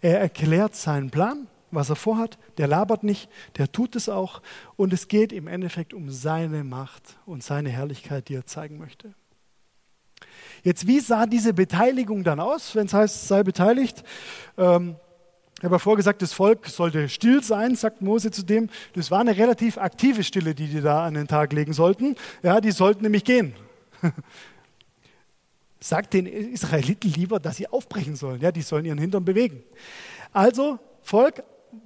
Er 0.00 0.20
erklärt 0.20 0.76
seinen 0.76 1.10
Plan, 1.10 1.48
was 1.70 1.90
er 1.90 1.96
vorhat. 1.96 2.38
Der 2.56 2.66
labert 2.66 3.04
nicht, 3.04 3.28
der 3.56 3.70
tut 3.70 3.96
es 3.96 4.08
auch. 4.08 4.42
Und 4.76 4.92
es 4.92 5.08
geht 5.08 5.32
im 5.32 5.46
Endeffekt 5.46 5.94
um 5.94 6.10
seine 6.10 6.64
Macht 6.64 7.18
und 7.26 7.42
seine 7.42 7.70
Herrlichkeit, 7.70 8.28
die 8.28 8.34
er 8.34 8.46
zeigen 8.46 8.78
möchte. 8.78 9.14
Jetzt, 10.62 10.86
wie 10.86 11.00
sah 11.00 11.26
diese 11.26 11.54
Beteiligung 11.54 12.24
dann 12.24 12.40
aus, 12.40 12.74
wenn 12.74 12.86
es 12.86 12.94
heißt, 12.94 13.28
sei 13.28 13.42
beteiligt? 13.42 14.02
Ähm, 14.56 14.96
ich 15.58 15.64
habe 15.64 15.74
ja 15.74 15.78
vorgesagt, 15.80 16.22
das 16.22 16.32
Volk 16.32 16.66
sollte 16.68 17.08
still 17.08 17.42
sein, 17.42 17.74
sagt 17.74 18.00
Mose 18.00 18.30
zu 18.30 18.44
dem. 18.44 18.70
Das 18.94 19.10
war 19.10 19.20
eine 19.20 19.36
relativ 19.36 19.76
aktive 19.76 20.22
Stille, 20.22 20.54
die 20.54 20.68
die 20.68 20.80
da 20.80 21.04
an 21.04 21.14
den 21.14 21.26
Tag 21.26 21.52
legen 21.52 21.72
sollten. 21.72 22.14
Ja, 22.44 22.60
die 22.60 22.70
sollten 22.70 23.02
nämlich 23.02 23.24
gehen. 23.24 23.54
Sagt 25.80 26.14
den 26.14 26.26
Israeliten 26.26 27.12
lieber, 27.12 27.38
dass 27.38 27.56
sie 27.56 27.68
aufbrechen 27.68 28.16
sollen. 28.16 28.40
Ja, 28.40 28.50
die 28.50 28.62
sollen 28.62 28.84
ihren 28.84 28.98
Hintern 28.98 29.24
bewegen. 29.24 29.62
Also, 30.32 30.78
Volk 31.02 31.42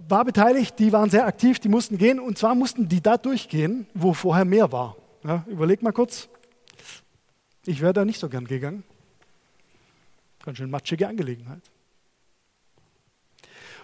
war 0.08 0.24
beteiligt, 0.24 0.78
die 0.78 0.92
waren 0.92 1.10
sehr 1.10 1.26
aktiv, 1.26 1.58
die 1.58 1.68
mussten 1.68 1.98
gehen. 1.98 2.20
Und 2.20 2.38
zwar 2.38 2.54
mussten 2.54 2.88
die 2.88 3.00
da 3.00 3.16
durchgehen, 3.16 3.86
wo 3.94 4.12
vorher 4.12 4.44
mehr 4.44 4.72
war. 4.72 4.96
Ja, 5.24 5.44
überleg 5.46 5.82
mal 5.82 5.92
kurz. 5.92 6.28
Ich 7.64 7.80
wäre 7.80 7.92
da 7.92 8.04
nicht 8.04 8.18
so 8.18 8.28
gern 8.28 8.46
gegangen. 8.46 8.82
Ganz 10.44 10.58
schön 10.58 10.70
matschige 10.70 11.06
Angelegenheit. 11.06 11.62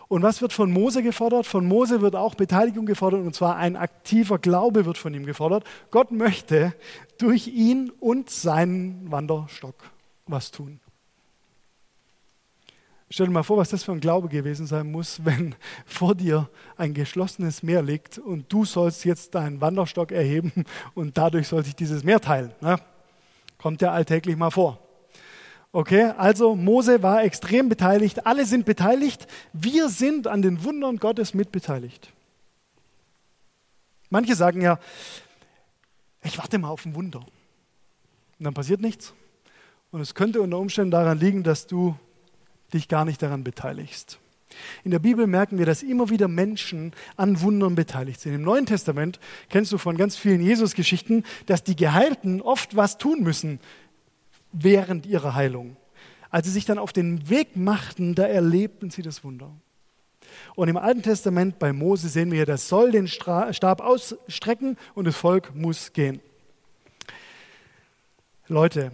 Und 0.08 0.22
was 0.22 0.40
wird 0.40 0.54
von 0.54 0.72
Mose 0.72 1.02
gefordert? 1.02 1.46
Von 1.46 1.66
Mose 1.66 2.00
wird 2.00 2.16
auch 2.16 2.34
Beteiligung 2.34 2.86
gefordert, 2.86 3.20
und 3.20 3.34
zwar 3.34 3.56
ein 3.56 3.76
aktiver 3.76 4.38
Glaube 4.38 4.86
wird 4.86 4.96
von 4.96 5.12
ihm 5.12 5.26
gefordert. 5.26 5.64
Gott 5.90 6.10
möchte 6.10 6.74
durch 7.18 7.48
ihn 7.48 7.90
und 8.00 8.30
seinen 8.30 9.10
Wanderstock 9.10 9.76
was 10.26 10.50
tun. 10.50 10.80
Stell 13.10 13.26
dir 13.26 13.32
mal 13.32 13.42
vor, 13.42 13.56
was 13.56 13.70
das 13.70 13.84
für 13.84 13.92
ein 13.92 14.00
Glaube 14.00 14.28
gewesen 14.28 14.66
sein 14.66 14.90
muss, 14.90 15.20
wenn 15.24 15.54
vor 15.86 16.14
dir 16.14 16.48
ein 16.76 16.94
geschlossenes 16.94 17.62
Meer 17.62 17.82
liegt 17.82 18.18
und 18.18 18.52
du 18.52 18.64
sollst 18.64 19.04
jetzt 19.04 19.34
deinen 19.34 19.60
Wanderstock 19.60 20.12
erheben 20.12 20.52
und 20.94 21.16
dadurch 21.16 21.48
soll 21.48 21.64
sich 21.64 21.74
dieses 21.74 22.04
Meer 22.04 22.20
teilen. 22.20 22.52
Ne? 22.60 22.78
Kommt 23.56 23.82
ja 23.82 23.92
alltäglich 23.92 24.36
mal 24.36 24.50
vor. 24.50 24.78
Okay, 25.70 26.12
also 26.16 26.56
Mose 26.56 27.02
war 27.02 27.22
extrem 27.24 27.68
beteiligt, 27.68 28.26
alle 28.26 28.46
sind 28.46 28.64
beteiligt, 28.64 29.26
wir 29.52 29.90
sind 29.90 30.26
an 30.26 30.40
den 30.40 30.64
Wundern 30.64 30.96
Gottes 30.96 31.34
mitbeteiligt. 31.34 32.10
Manche 34.08 34.34
sagen 34.34 34.62
ja, 34.62 34.78
ich 36.22 36.38
warte 36.38 36.58
mal 36.58 36.70
auf 36.70 36.86
ein 36.86 36.94
Wunder. 36.94 37.20
Und 37.20 38.44
dann 38.44 38.54
passiert 38.54 38.80
nichts. 38.80 39.12
Und 39.90 40.00
es 40.00 40.14
könnte 40.14 40.40
unter 40.40 40.58
Umständen 40.58 40.90
daran 40.90 41.18
liegen, 41.18 41.42
dass 41.42 41.66
du 41.66 41.96
dich 42.72 42.88
gar 42.88 43.04
nicht 43.04 43.22
daran 43.22 43.44
beteiligst. 43.44 44.18
In 44.84 44.90
der 44.90 44.98
Bibel 44.98 45.26
merken 45.26 45.58
wir, 45.58 45.66
dass 45.66 45.82
immer 45.82 46.10
wieder 46.10 46.28
Menschen 46.28 46.92
an 47.16 47.40
Wundern 47.40 47.74
beteiligt 47.74 48.20
sind. 48.20 48.34
Im 48.34 48.42
Neuen 48.42 48.66
Testament 48.66 49.20
kennst 49.50 49.72
du 49.72 49.78
von 49.78 49.96
ganz 49.96 50.16
vielen 50.16 50.40
Jesus-Geschichten, 50.40 51.24
dass 51.46 51.64
die 51.64 51.76
Geheilten 51.76 52.40
oft 52.40 52.74
was 52.76 52.98
tun 52.98 53.22
müssen 53.22 53.60
während 54.52 55.06
ihrer 55.06 55.34
Heilung. 55.34 55.76
Als 56.30 56.46
sie 56.46 56.52
sich 56.52 56.64
dann 56.64 56.78
auf 56.78 56.92
den 56.92 57.28
Weg 57.28 57.56
machten, 57.56 58.14
da 58.14 58.24
erlebten 58.26 58.90
sie 58.90 59.02
das 59.02 59.24
Wunder. 59.24 59.50
Und 60.54 60.68
im 60.68 60.76
Alten 60.76 61.02
Testament 61.02 61.58
bei 61.58 61.72
Mose 61.72 62.08
sehen 62.08 62.32
wir, 62.32 62.44
das 62.44 62.68
soll 62.68 62.90
den 62.90 63.08
Stab 63.08 63.80
ausstrecken 63.80 64.76
und 64.94 65.06
das 65.06 65.16
Volk 65.16 65.54
muss 65.54 65.92
gehen. 65.92 66.20
Leute, 68.46 68.92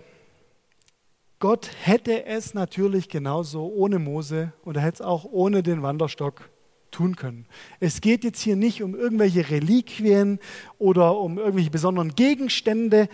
Gott 1.45 1.69
hätte 1.83 2.25
es 2.25 2.55
natürlich 2.55 3.11
genauso 3.11 3.67
ohne 3.67 3.99
Mose 3.99 4.55
und 4.63 4.79
er 4.79 4.83
hätte 4.83 4.95
es 4.95 5.01
auch 5.03 5.27
ohne 5.27 5.63
den 5.63 5.83
Wanderstock 5.83 6.49
tun 6.91 7.17
können. 7.17 7.45
Es 7.81 8.01
geht 8.01 8.25
jetzt 8.25 8.41
hier 8.41 8.57
nicht 8.57 8.83
um 8.83 8.95
irgendwelche 8.95 9.51
Reliquien 9.51 10.39
oder 10.79 11.19
um 11.19 11.37
irgendwelche 11.37 11.69
besonderen 11.69 12.15
Gegenstände. 12.15 13.11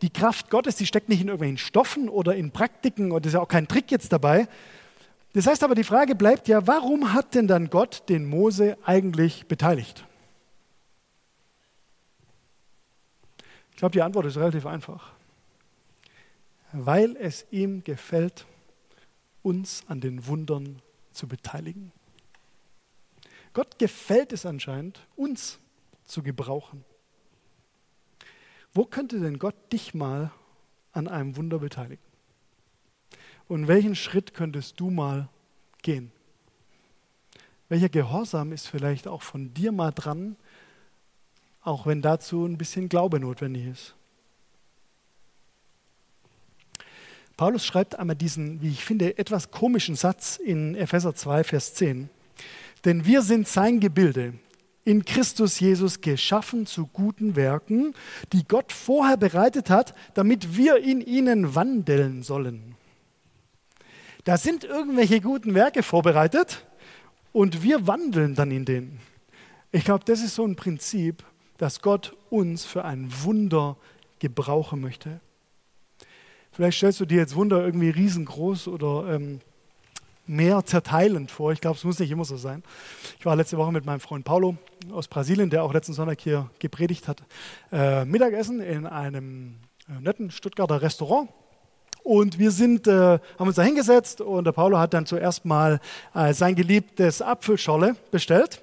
Die 0.00 0.10
Kraft 0.10 0.48
Gottes, 0.48 0.76
die 0.76 0.86
steckt 0.86 1.08
nicht 1.08 1.22
in 1.22 1.26
irgendwelchen 1.26 1.58
Stoffen 1.58 2.08
oder 2.08 2.36
in 2.36 2.52
Praktiken 2.52 3.10
und 3.10 3.26
ist 3.26 3.32
ja 3.32 3.40
auch 3.40 3.48
kein 3.48 3.66
Trick 3.66 3.90
jetzt 3.90 4.12
dabei. 4.12 4.46
Das 5.32 5.48
heißt 5.48 5.64
aber, 5.64 5.74
die 5.74 5.82
Frage 5.82 6.14
bleibt 6.14 6.46
ja, 6.46 6.64
warum 6.68 7.12
hat 7.12 7.34
denn 7.34 7.48
dann 7.48 7.68
Gott 7.68 8.08
den 8.08 8.26
Mose 8.26 8.78
eigentlich 8.84 9.46
beteiligt? 9.46 10.06
Ich 13.72 13.76
glaube, 13.76 13.92
die 13.92 14.02
Antwort 14.02 14.26
ist 14.26 14.36
relativ 14.36 14.66
einfach 14.66 15.14
weil 16.72 17.16
es 17.16 17.46
ihm 17.50 17.84
gefällt, 17.84 18.46
uns 19.42 19.84
an 19.88 20.00
den 20.00 20.26
Wundern 20.26 20.80
zu 21.12 21.28
beteiligen. 21.28 21.92
Gott 23.52 23.78
gefällt 23.78 24.32
es 24.32 24.46
anscheinend, 24.46 25.06
uns 25.16 25.58
zu 26.06 26.22
gebrauchen. 26.22 26.84
Wo 28.72 28.86
könnte 28.86 29.20
denn 29.20 29.38
Gott 29.38 29.72
dich 29.72 29.92
mal 29.92 30.30
an 30.92 31.08
einem 31.08 31.36
Wunder 31.36 31.58
beteiligen? 31.58 32.02
Und 33.48 33.68
welchen 33.68 33.94
Schritt 33.94 34.32
könntest 34.32 34.80
du 34.80 34.90
mal 34.90 35.28
gehen? 35.82 36.10
Welcher 37.68 37.90
Gehorsam 37.90 38.52
ist 38.52 38.68
vielleicht 38.68 39.06
auch 39.06 39.22
von 39.22 39.52
dir 39.52 39.72
mal 39.72 39.90
dran, 39.90 40.36
auch 41.60 41.86
wenn 41.86 42.00
dazu 42.00 42.46
ein 42.46 42.56
bisschen 42.56 42.88
Glaube 42.88 43.20
notwendig 43.20 43.66
ist? 43.66 43.94
Paulus 47.42 47.66
schreibt 47.66 47.98
einmal 47.98 48.14
diesen, 48.14 48.62
wie 48.62 48.68
ich 48.68 48.84
finde, 48.84 49.18
etwas 49.18 49.50
komischen 49.50 49.96
Satz 49.96 50.36
in 50.36 50.76
Epheser 50.76 51.12
2, 51.12 51.42
Vers 51.42 51.74
10. 51.74 52.08
Denn 52.84 53.04
wir 53.04 53.22
sind 53.22 53.48
sein 53.48 53.80
Gebilde, 53.80 54.34
in 54.84 55.04
Christus 55.04 55.58
Jesus 55.58 56.00
geschaffen 56.00 56.66
zu 56.66 56.86
guten 56.86 57.34
Werken, 57.34 57.94
die 58.32 58.46
Gott 58.46 58.70
vorher 58.70 59.16
bereitet 59.16 59.70
hat, 59.70 59.92
damit 60.14 60.56
wir 60.56 60.76
in 60.76 61.00
ihnen 61.00 61.56
wandeln 61.56 62.22
sollen. 62.22 62.76
Da 64.22 64.36
sind 64.36 64.62
irgendwelche 64.62 65.20
guten 65.20 65.56
Werke 65.56 65.82
vorbereitet 65.82 66.64
und 67.32 67.64
wir 67.64 67.88
wandeln 67.88 68.36
dann 68.36 68.52
in 68.52 68.64
denen. 68.64 69.00
Ich 69.72 69.84
glaube, 69.84 70.04
das 70.04 70.22
ist 70.22 70.36
so 70.36 70.46
ein 70.46 70.54
Prinzip, 70.54 71.24
dass 71.58 71.82
Gott 71.82 72.16
uns 72.30 72.64
für 72.64 72.84
ein 72.84 73.12
Wunder 73.24 73.78
gebrauchen 74.20 74.80
möchte. 74.80 75.20
Vielleicht 76.52 76.76
stellst 76.76 77.00
du 77.00 77.06
dir 77.06 77.18
jetzt 77.18 77.34
Wunder 77.34 77.64
irgendwie 77.64 77.90
riesengroß 77.90 78.68
oder 78.68 79.14
ähm, 79.14 79.40
mehr 80.26 80.64
zerteilend 80.64 81.30
vor. 81.30 81.52
Ich 81.52 81.60
glaube, 81.60 81.76
es 81.76 81.84
muss 81.84 81.98
nicht 81.98 82.10
immer 82.10 82.24
so 82.24 82.36
sein. 82.36 82.62
Ich 83.18 83.26
war 83.26 83.36
letzte 83.36 83.56
Woche 83.56 83.72
mit 83.72 83.84
meinem 83.84 84.00
Freund 84.00 84.24
Paulo 84.24 84.56
aus 84.92 85.08
Brasilien, 85.08 85.50
der 85.50 85.64
auch 85.64 85.72
letzten 85.72 85.92
Sonntag 85.94 86.20
hier 86.20 86.50
gepredigt 86.58 87.08
hat, 87.08 87.22
äh, 87.72 88.04
Mittagessen 88.04 88.60
in 88.60 88.86
einem 88.86 89.56
äh, 89.88 90.00
netten 90.00 90.30
Stuttgarter 90.30 90.82
Restaurant. 90.82 91.28
Und 92.04 92.38
wir 92.38 92.50
sind, 92.50 92.86
äh, 92.86 93.18
haben 93.38 93.46
uns 93.46 93.56
da 93.56 93.62
hingesetzt 93.62 94.20
und 94.20 94.44
der 94.44 94.52
Paulo 94.52 94.78
hat 94.78 94.92
dann 94.92 95.06
zuerst 95.06 95.44
mal 95.44 95.80
äh, 96.14 96.32
sein 96.32 96.54
geliebtes 96.54 97.22
Apfelscholle 97.22 97.96
bestellt. 98.10 98.61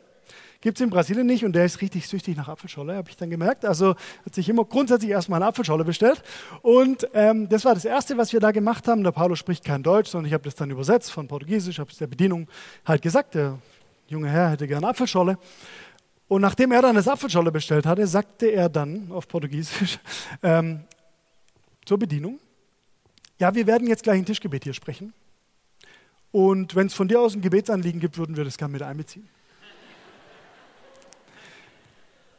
Gibt 0.62 0.78
es 0.78 0.84
in 0.84 0.90
Brasilien 0.90 1.26
nicht 1.26 1.46
und 1.46 1.54
der 1.54 1.64
ist 1.64 1.80
richtig 1.80 2.06
süchtig 2.08 2.36
nach 2.36 2.50
Apfelscholle, 2.50 2.96
habe 2.98 3.10
ich 3.10 3.16
dann 3.16 3.30
gemerkt. 3.30 3.64
Also 3.64 3.96
hat 4.26 4.36
sich 4.36 4.50
immer 4.50 4.66
grundsätzlich 4.66 5.10
erstmal 5.10 5.42
eine 5.42 5.48
Apfelscholle 5.48 5.86
bestellt. 5.86 6.22
Und 6.62 7.08
ähm, 7.14 7.48
das 7.48 7.64
war 7.64 7.74
das 7.74 7.86
Erste, 7.86 8.18
was 8.18 8.34
wir 8.34 8.42
da 8.42 8.52
gemacht 8.52 8.86
haben. 8.90 9.04
Der 9.04 9.12
Paulo 9.12 9.36
spricht 9.36 9.64
kein 9.64 9.84
Deutsch, 9.84 10.10
sondern 10.10 10.28
ich 10.28 10.34
habe 10.34 10.44
das 10.44 10.56
dann 10.56 10.70
übersetzt 10.70 11.12
von 11.12 11.30
Portugiesisch, 11.30 11.80
habe 11.80 11.90
es 11.90 11.98
der 11.98 12.08
Bedienung 12.08 12.50
halt 12.86 13.02
gesagt, 13.02 13.36
der 13.36 13.58
junge 14.08 14.30
Herr 14.30 14.52
hätte 14.52 14.68
gerne 14.68 14.90
Apfelscholle. 14.90 15.38
Und 16.28 16.42
nachdem 16.42 16.74
er 16.74 16.82
dann 16.82 16.96
das 16.96 17.08
Apfelscholle 17.08 17.54
bestellt 17.54 17.86
hatte, 17.86 18.06
sagte 18.06 18.48
er 18.48 18.68
dann 18.68 19.12
auf 19.12 19.30
Portugiesisch 19.30 19.98
ähm, 20.44 20.82
zur 21.86 21.98
Bedienung, 21.98 22.38
ja, 23.40 23.56
wir 23.56 23.66
werden 23.66 23.88
jetzt 23.88 24.04
gleich 24.04 24.18
ein 24.18 24.26
Tischgebet 24.26 24.66
hier 24.66 24.74
sprechen. 24.74 25.14
Und 26.32 26.76
wenn 26.76 26.88
es 26.88 26.94
von 26.94 27.08
dir 27.08 27.22
aus 27.22 27.34
ein 27.34 27.42
Gebetsanliegen 27.42 28.02
gibt, 28.02 28.18
würden 28.18 28.36
wir 28.36 28.44
das 28.44 28.58
gerne 28.58 28.74
mit 28.74 28.82
einbeziehen. 28.82 29.28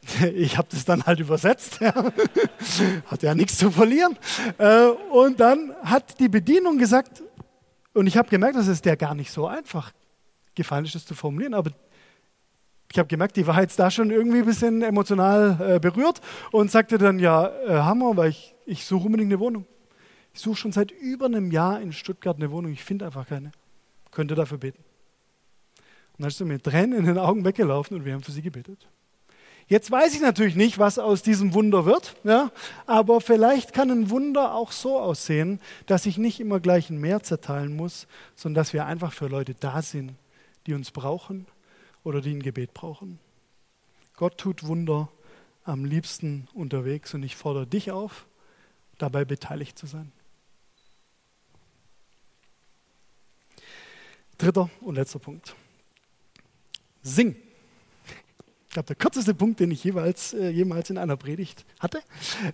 Ich 0.33 0.57
habe 0.57 0.67
das 0.71 0.85
dann 0.85 1.03
halt 1.03 1.19
übersetzt. 1.19 1.79
Ja. 1.79 1.93
Hat 3.05 3.23
ja 3.23 3.35
nichts 3.35 3.57
zu 3.57 3.71
verlieren. 3.71 4.17
Äh, 4.57 4.87
und 5.11 5.39
dann 5.39 5.73
hat 5.83 6.19
die 6.19 6.29
Bedienung 6.29 6.77
gesagt, 6.77 7.23
und 7.93 8.07
ich 8.07 8.17
habe 8.17 8.29
gemerkt, 8.29 8.55
dass 8.55 8.67
es 8.67 8.81
der 8.81 8.97
gar 8.97 9.15
nicht 9.15 9.31
so 9.31 9.47
einfach 9.47 9.91
gefallen 10.55 10.85
ist, 10.85 10.95
das 10.95 11.05
zu 11.05 11.15
formulieren, 11.15 11.53
aber 11.53 11.71
ich 12.91 12.99
habe 12.99 13.07
gemerkt, 13.07 13.37
die 13.37 13.47
war 13.47 13.61
jetzt 13.61 13.79
da 13.79 13.89
schon 13.89 14.11
irgendwie 14.11 14.39
ein 14.39 14.45
bisschen 14.45 14.81
emotional 14.81 15.75
äh, 15.75 15.79
berührt 15.79 16.19
und 16.51 16.71
sagte 16.71 16.97
dann, 16.97 17.19
ja, 17.19 17.47
äh, 17.65 17.79
Hammer, 17.79 18.17
weil 18.17 18.31
ich, 18.31 18.53
ich 18.65 18.85
suche 18.85 19.05
unbedingt 19.05 19.31
eine 19.31 19.39
Wohnung. 19.39 19.65
Ich 20.33 20.41
suche 20.41 20.57
schon 20.57 20.71
seit 20.73 20.91
über 20.91 21.25
einem 21.25 21.51
Jahr 21.51 21.81
in 21.81 21.93
Stuttgart 21.93 22.35
eine 22.35 22.51
Wohnung, 22.51 22.71
ich 22.73 22.83
finde 22.83 23.05
einfach 23.05 23.27
keine. 23.27 23.51
Könnte 24.11 24.35
dafür 24.35 24.57
beten. 24.57 24.83
Und 26.13 26.19
dann 26.19 26.27
ist 26.27 26.37
sie 26.37 26.45
mit 26.45 26.63
Tränen 26.63 26.99
in 26.99 27.05
den 27.05 27.17
Augen 27.17 27.45
weggelaufen 27.45 27.97
und 27.97 28.05
wir 28.05 28.13
haben 28.13 28.23
für 28.23 28.31
sie 28.33 28.41
gebetet. 28.41 28.87
Jetzt 29.71 29.89
weiß 29.89 30.15
ich 30.15 30.19
natürlich 30.19 30.57
nicht, 30.57 30.79
was 30.79 30.99
aus 30.99 31.21
diesem 31.21 31.53
Wunder 31.53 31.85
wird, 31.85 32.17
ja, 32.25 32.51
aber 32.87 33.21
vielleicht 33.21 33.71
kann 33.71 33.89
ein 33.89 34.09
Wunder 34.09 34.53
auch 34.53 34.73
so 34.73 34.99
aussehen, 34.99 35.61
dass 35.85 36.05
ich 36.05 36.17
nicht 36.17 36.41
immer 36.41 36.59
gleich 36.59 36.89
ein 36.89 36.99
Meer 36.99 37.23
zerteilen 37.23 37.77
muss, 37.77 38.05
sondern 38.35 38.61
dass 38.61 38.73
wir 38.73 38.85
einfach 38.85 39.13
für 39.13 39.27
Leute 39.27 39.55
da 39.57 39.81
sind, 39.81 40.11
die 40.67 40.73
uns 40.73 40.91
brauchen 40.91 41.45
oder 42.03 42.19
die 42.19 42.31
ein 42.31 42.43
Gebet 42.43 42.73
brauchen. 42.73 43.17
Gott 44.17 44.37
tut 44.37 44.63
Wunder 44.67 45.07
am 45.63 45.85
liebsten 45.85 46.49
unterwegs 46.53 47.13
und 47.13 47.23
ich 47.23 47.37
fordere 47.37 47.65
dich 47.65 47.91
auf, 47.91 48.25
dabei 48.97 49.23
beteiligt 49.23 49.79
zu 49.79 49.87
sein. 49.87 50.11
Dritter 54.37 54.69
und 54.81 54.95
letzter 54.95 55.19
Punkt. 55.19 55.55
Sing. 57.03 57.37
Ich 58.71 58.73
glaube, 58.73 58.87
der 58.87 58.95
kürzeste 58.95 59.33
Punkt, 59.33 59.59
den 59.59 59.69
ich 59.69 59.83
jeweils, 59.83 60.31
äh, 60.31 60.47
jemals 60.47 60.89
in 60.89 60.97
einer 60.97 61.17
Predigt 61.17 61.65
hatte. 61.81 61.99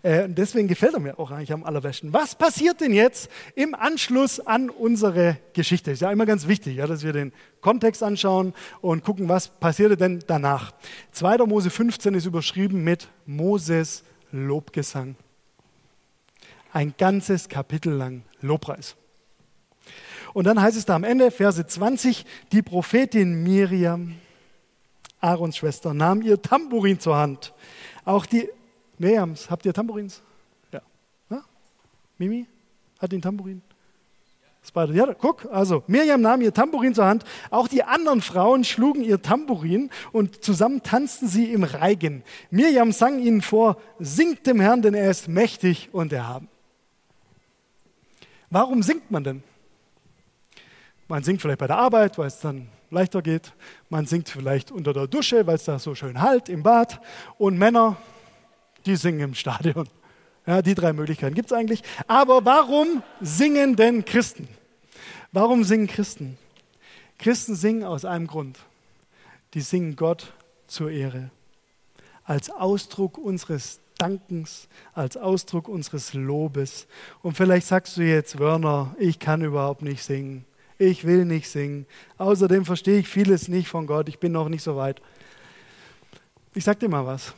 Äh, 0.01 0.23
und 0.23 0.35
deswegen 0.35 0.67
gefällt 0.67 0.95
er 0.95 0.99
mir 0.99 1.19
auch 1.19 1.29
eigentlich 1.29 1.53
am 1.53 1.63
allerbesten. 1.63 2.11
Was 2.11 2.33
passiert 2.33 2.81
denn 2.81 2.91
jetzt 2.91 3.29
im 3.53 3.75
Anschluss 3.75 4.39
an 4.39 4.71
unsere 4.71 5.37
Geschichte? 5.53 5.91
Ist 5.91 6.01
ja 6.01 6.11
immer 6.11 6.25
ganz 6.25 6.47
wichtig, 6.47 6.77
ja, 6.77 6.87
dass 6.87 7.03
wir 7.03 7.13
den 7.13 7.33
Kontext 7.61 8.01
anschauen 8.01 8.55
und 8.81 9.03
gucken, 9.03 9.29
was 9.29 9.49
passierte 9.59 9.95
denn 9.95 10.23
danach. 10.25 10.73
2. 11.11 11.37
Mose 11.45 11.69
15 11.69 12.15
ist 12.15 12.25
überschrieben 12.25 12.83
mit 12.83 13.09
Moses 13.27 14.03
Lobgesang. 14.31 15.17
Ein 16.73 16.95
ganzes 16.97 17.47
Kapitel 17.47 17.93
lang 17.93 18.23
Lobpreis. 18.41 18.95
Und 20.33 20.45
dann 20.45 20.59
heißt 20.59 20.77
es 20.77 20.85
da 20.85 20.95
am 20.95 21.03
Ende, 21.03 21.29
Verse 21.29 21.63
20, 21.63 22.25
die 22.51 22.63
Prophetin 22.63 23.43
Miriam 23.43 24.15
Aarons 25.19 25.57
Schwester, 25.57 25.93
nahm 25.93 26.21
ihr 26.21 26.41
Tambourin 26.41 26.99
zur 26.99 27.17
Hand. 27.17 27.53
Auch 28.05 28.25
die 28.25 28.49
Miriams, 28.97 29.49
habt 29.49 29.65
ihr 29.65 29.73
Tambourins? 29.73 30.21
Ja. 30.71 30.81
Na? 31.29 31.43
Mimi? 32.17 32.47
Hat 32.99 33.11
den 33.11 33.21
Tambourin? 33.21 33.61
Beide, 34.73 34.93
ja, 34.93 35.13
guck, 35.13 35.47
also 35.51 35.83
Miriam 35.87 36.21
nahm 36.21 36.41
ihr 36.41 36.53
Tambourin 36.53 36.93
zur 36.93 37.05
Hand, 37.05 37.23
auch 37.49 37.67
die 37.67 37.83
anderen 37.83 38.21
Frauen 38.21 38.63
schlugen 38.63 39.03
ihr 39.03 39.21
Tambourin 39.21 39.89
und 40.11 40.43
zusammen 40.43 40.83
tanzten 40.83 41.27
sie 41.27 41.51
im 41.51 41.63
Reigen. 41.63 42.23
Miriam 42.51 42.91
sang 42.91 43.19
ihnen 43.19 43.41
vor, 43.41 43.77
singt 43.99 44.45
dem 44.45 44.59
Herrn, 44.59 44.81
denn 44.81 44.93
er 44.93 45.09
ist 45.09 45.27
mächtig 45.27 45.89
und 45.93 46.11
erhaben. 46.11 46.49
Warum 48.49 48.83
singt 48.83 49.09
man 49.09 49.23
denn? 49.23 49.43
Man 51.07 51.23
singt 51.23 51.41
vielleicht 51.41 51.59
bei 51.59 51.67
der 51.67 51.77
Arbeit, 51.77 52.17
weil 52.17 52.27
es 52.27 52.39
dann 52.39 52.67
leichter 52.89 53.21
geht. 53.21 53.53
Man 53.89 54.05
singt 54.05 54.29
vielleicht 54.29 54.71
unter 54.71 54.93
der 54.93 55.07
Dusche, 55.07 55.47
weil 55.47 55.55
es 55.55 55.65
da 55.65 55.79
so 55.79 55.95
schön 55.95 56.21
halt 56.21 56.49
im 56.49 56.63
Bad. 56.63 57.01
Und 57.37 57.57
Männer, 57.57 57.97
die 58.85 58.95
singen 58.95 59.19
im 59.19 59.33
Stadion. 59.33 59.87
Ja, 60.45 60.61
die 60.61 60.75
drei 60.75 60.93
Möglichkeiten 60.93 61.35
gibt 61.35 61.51
es 61.51 61.57
eigentlich. 61.57 61.83
Aber 62.07 62.45
warum 62.45 63.03
singen 63.19 63.75
denn 63.75 64.05
Christen? 64.05 64.47
Warum 65.33 65.63
singen 65.63 65.87
Christen? 65.87 66.37
Christen 67.19 67.55
singen 67.55 67.83
aus 67.83 68.05
einem 68.05 68.27
Grund. 68.27 68.59
Die 69.53 69.61
singen 69.61 69.95
Gott 69.95 70.33
zur 70.67 70.89
Ehre. 70.89 71.31
Als 72.23 72.49
Ausdruck 72.49 73.17
unseres 73.17 73.81
Dankens, 73.97 74.67
als 74.93 75.17
Ausdruck 75.17 75.67
unseres 75.67 76.13
Lobes. 76.13 76.87
Und 77.21 77.35
vielleicht 77.35 77.67
sagst 77.67 77.97
du 77.97 78.01
jetzt, 78.03 78.39
Werner, 78.39 78.95
ich 78.99 79.19
kann 79.19 79.41
überhaupt 79.41 79.81
nicht 79.81 80.03
singen 80.03 80.45
ich 80.77 81.05
will 81.05 81.25
nicht 81.25 81.49
singen. 81.49 81.85
Außerdem 82.17 82.65
verstehe 82.65 82.99
ich 82.99 83.07
vieles 83.07 83.47
nicht 83.47 83.67
von 83.67 83.87
Gott, 83.87 84.09
ich 84.09 84.19
bin 84.19 84.31
noch 84.31 84.49
nicht 84.49 84.63
so 84.63 84.75
weit. 84.75 85.01
Ich 86.53 86.63
sage 86.63 86.79
dir 86.79 86.89
mal 86.89 87.05
was. 87.05 87.33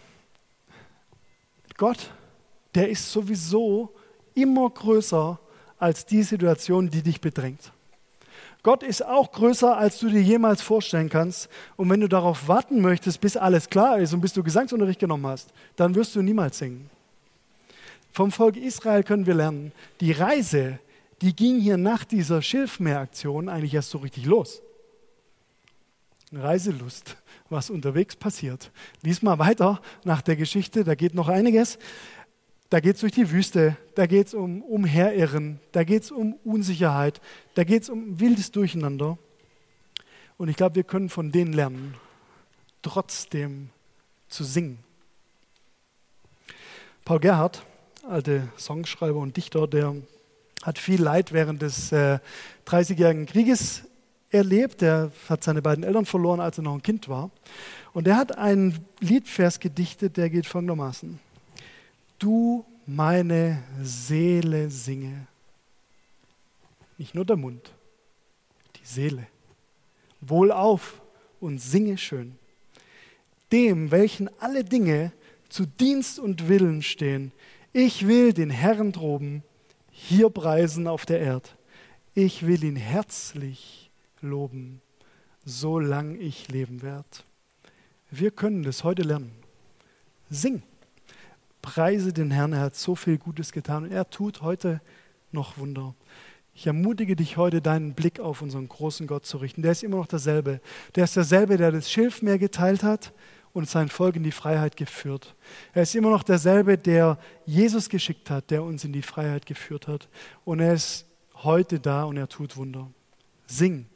Gott, 1.78 2.12
der 2.76 2.90
ist 2.90 3.12
sowieso 3.12 3.94
immer 4.34 4.70
größer 4.70 5.40
als 5.78 6.06
die 6.06 6.24
Situation, 6.24 6.90
die 6.90 7.02
dich 7.02 7.22
bedrängt. 7.22 7.72
Gott 8.62 8.84
ist 8.84 9.06
auch 9.06 9.32
größer, 9.32 9.78
als 9.78 10.00
du 10.00 10.10
dir 10.10 10.22
jemals 10.22 10.62
vorstellen 10.62 11.10
kannst. 11.10 11.50
Und 11.78 11.90
wenn 11.90 12.02
du 12.02 12.10
darauf 12.10 12.48
warten 12.50 12.82
möchtest, 12.82 13.22
bis 13.22 13.38
alles 13.38 13.70
klar 13.70 14.00
ist 14.00 14.14
und 14.14 14.20
bis 14.20 14.34
du 14.34 14.44
Gesangsunterricht 14.44 15.00
genommen 15.00 15.28
hast, 15.28 15.54
dann 15.78 15.96
wirst 15.96 16.16
du 16.16 16.22
niemals 16.22 16.58
singen. 16.58 16.90
Vom 18.12 18.32
Volk 18.32 18.58
Israel 18.58 19.04
können 19.04 19.26
wir 19.26 19.36
lernen, 19.36 19.72
die 20.02 20.12
Reise 20.12 20.80
die 21.22 21.36
ging 21.36 21.60
hier 21.60 21.78
nach 21.78 22.06
dieser 22.06 22.42
Schilfmeeraktion 22.42 23.50
eigentlich 23.50 23.74
erst 23.74 23.90
so 23.90 23.98
richtig 24.00 24.26
los. 24.26 24.62
Reiselust, 26.32 27.18
was 27.50 27.70
unterwegs 27.70 28.16
passiert. 28.16 28.72
Lies 29.02 29.22
mal 29.22 29.40
weiter 29.40 29.82
nach 30.04 30.22
der 30.22 30.36
Geschichte, 30.36 30.84
da 30.84 30.96
geht 30.96 31.14
noch 31.14 31.28
einiges. 31.28 31.80
Da 32.70 32.80
geht 32.80 32.96
es 32.96 33.02
durch 33.02 33.14
die 33.14 33.32
Wüste, 33.32 33.76
da 33.96 34.06
geht 34.06 34.28
es 34.28 34.34
um 34.36 34.62
Umherirren, 34.62 35.60
da 35.72 35.84
geht 35.84 36.04
es 36.04 36.12
um 36.12 36.34
Unsicherheit, 36.44 37.20
da 37.56 37.64
geht 37.64 37.82
es 37.82 37.90
um 37.90 38.20
wildes 38.20 38.52
Durcheinander. 38.52 39.18
Und 40.38 40.50
ich 40.50 40.56
glaube, 40.56 40.76
wir 40.76 40.84
können 40.84 41.10
von 41.10 41.32
denen 41.32 41.52
lernen, 41.52 41.96
trotzdem 42.84 43.70
zu 44.28 44.44
singen. 44.44 44.78
Paul 47.06 47.20
Gerhardt, 47.20 47.64
alte 48.08 48.50
Songschreiber 48.56 49.18
und 49.18 49.36
Dichter, 49.36 49.68
der 49.68 49.96
hat 50.64 50.78
viel 50.78 51.02
Leid 51.02 51.32
während 51.32 51.62
des 51.62 51.92
äh, 51.92 52.20
30-jährigen 52.66 53.26
Krieges 53.26 53.84
erlebt. 54.30 54.82
Er 54.82 55.12
hat 55.28 55.44
seine 55.44 55.62
beiden 55.62 55.84
Eltern 55.84 56.06
verloren, 56.06 56.40
als 56.40 56.58
er 56.58 56.64
noch 56.64 56.74
ein 56.74 56.84
Kind 56.84 57.10
war. 57.10 57.32
Und 57.94 58.08
er 58.08 58.18
hat 58.18 58.38
einen 58.38 58.86
Liedvers 59.00 59.60
gedichtet, 59.60 60.18
der 60.18 60.30
geht 60.30 60.46
folgendermaßen. 60.46 61.20
Du 62.20 62.66
meine 62.86 63.64
Seele 63.82 64.70
singe. 64.70 65.28
Nicht 66.98 67.16
nur 67.16 67.26
der 67.26 67.38
Mund, 67.38 67.72
die 68.76 68.86
Seele. 68.86 69.28
Wohlauf 70.22 71.02
und 71.40 71.60
singe 71.60 71.98
schön. 71.98 72.36
Dem, 73.52 73.92
welchen 73.92 74.30
alle 74.40 74.64
Dinge 74.64 75.14
zu 75.48 75.66
Dienst 75.66 76.20
und 76.20 76.50
Willen 76.50 76.82
stehen. 76.82 77.32
Ich 77.74 78.08
will 78.08 78.34
den 78.34 78.50
Herrn 78.50 78.92
droben 78.92 79.44
hier 80.02 80.30
preisen 80.30 80.88
auf 80.88 81.06
der 81.06 81.20
Erde. 81.20 81.50
Ich 82.14 82.48
will 82.48 82.64
ihn 82.64 82.78
herzlich 82.78 83.92
loben, 84.22 84.82
solange 85.44 86.18
ich 86.18 86.48
leben 86.48 86.82
werde. 86.82 87.06
Wir 88.10 88.32
können 88.32 88.64
das 88.64 88.84
heute 88.84 89.02
lernen. 89.04 89.32
Sing. 90.30 90.64
Preise 91.62 92.14
den 92.14 92.32
Herrn, 92.32 92.54
er 92.54 92.62
hat 92.62 92.76
so 92.76 92.96
viel 92.96 93.18
Gutes 93.18 93.52
getan 93.52 93.84
und 93.84 93.92
er 93.92 94.10
tut 94.10 94.42
heute 94.42 94.80
noch 95.32 95.58
Wunder. 95.58 95.94
Ich 96.56 96.66
ermutige 96.66 97.18
dich 97.18 97.36
heute, 97.36 97.62
deinen 97.62 97.94
Blick 97.94 98.22
auf 98.22 98.42
unseren 98.42 98.70
großen 98.70 99.06
Gott 99.06 99.26
zu 99.26 99.38
richten. 99.38 99.62
Der 99.62 99.74
ist 99.74 99.84
immer 99.84 99.98
noch 99.98 100.08
derselbe. 100.08 100.62
Der 100.96 101.04
ist 101.04 101.16
derselbe, 101.18 101.58
der 101.58 101.72
das 101.72 101.92
Schilfmeer 101.92 102.38
geteilt 102.38 102.84
hat 102.84 103.12
und 103.54 103.70
sein 103.70 103.90
Volk 103.90 104.16
in 104.16 104.24
die 104.24 104.32
Freiheit 104.32 104.78
geführt. 104.78 105.36
Er 105.74 105.84
ist 105.84 105.96
immer 105.96 106.10
noch 106.10 106.24
derselbe, 106.24 106.78
der 106.78 107.18
Jesus 107.46 107.90
geschickt 107.90 108.30
hat, 108.30 108.52
der 108.52 108.64
uns 108.64 108.84
in 108.84 108.94
die 108.94 109.02
Freiheit 109.02 109.46
geführt 109.46 109.88
hat. 109.88 110.08
Und 110.46 110.60
er 110.60 110.74
ist 110.74 111.06
heute 111.36 111.80
da 111.80 112.04
und 112.04 112.18
er 112.18 112.28
tut 112.28 112.58
Wunder. 112.58 112.90
Sing. 113.48 113.88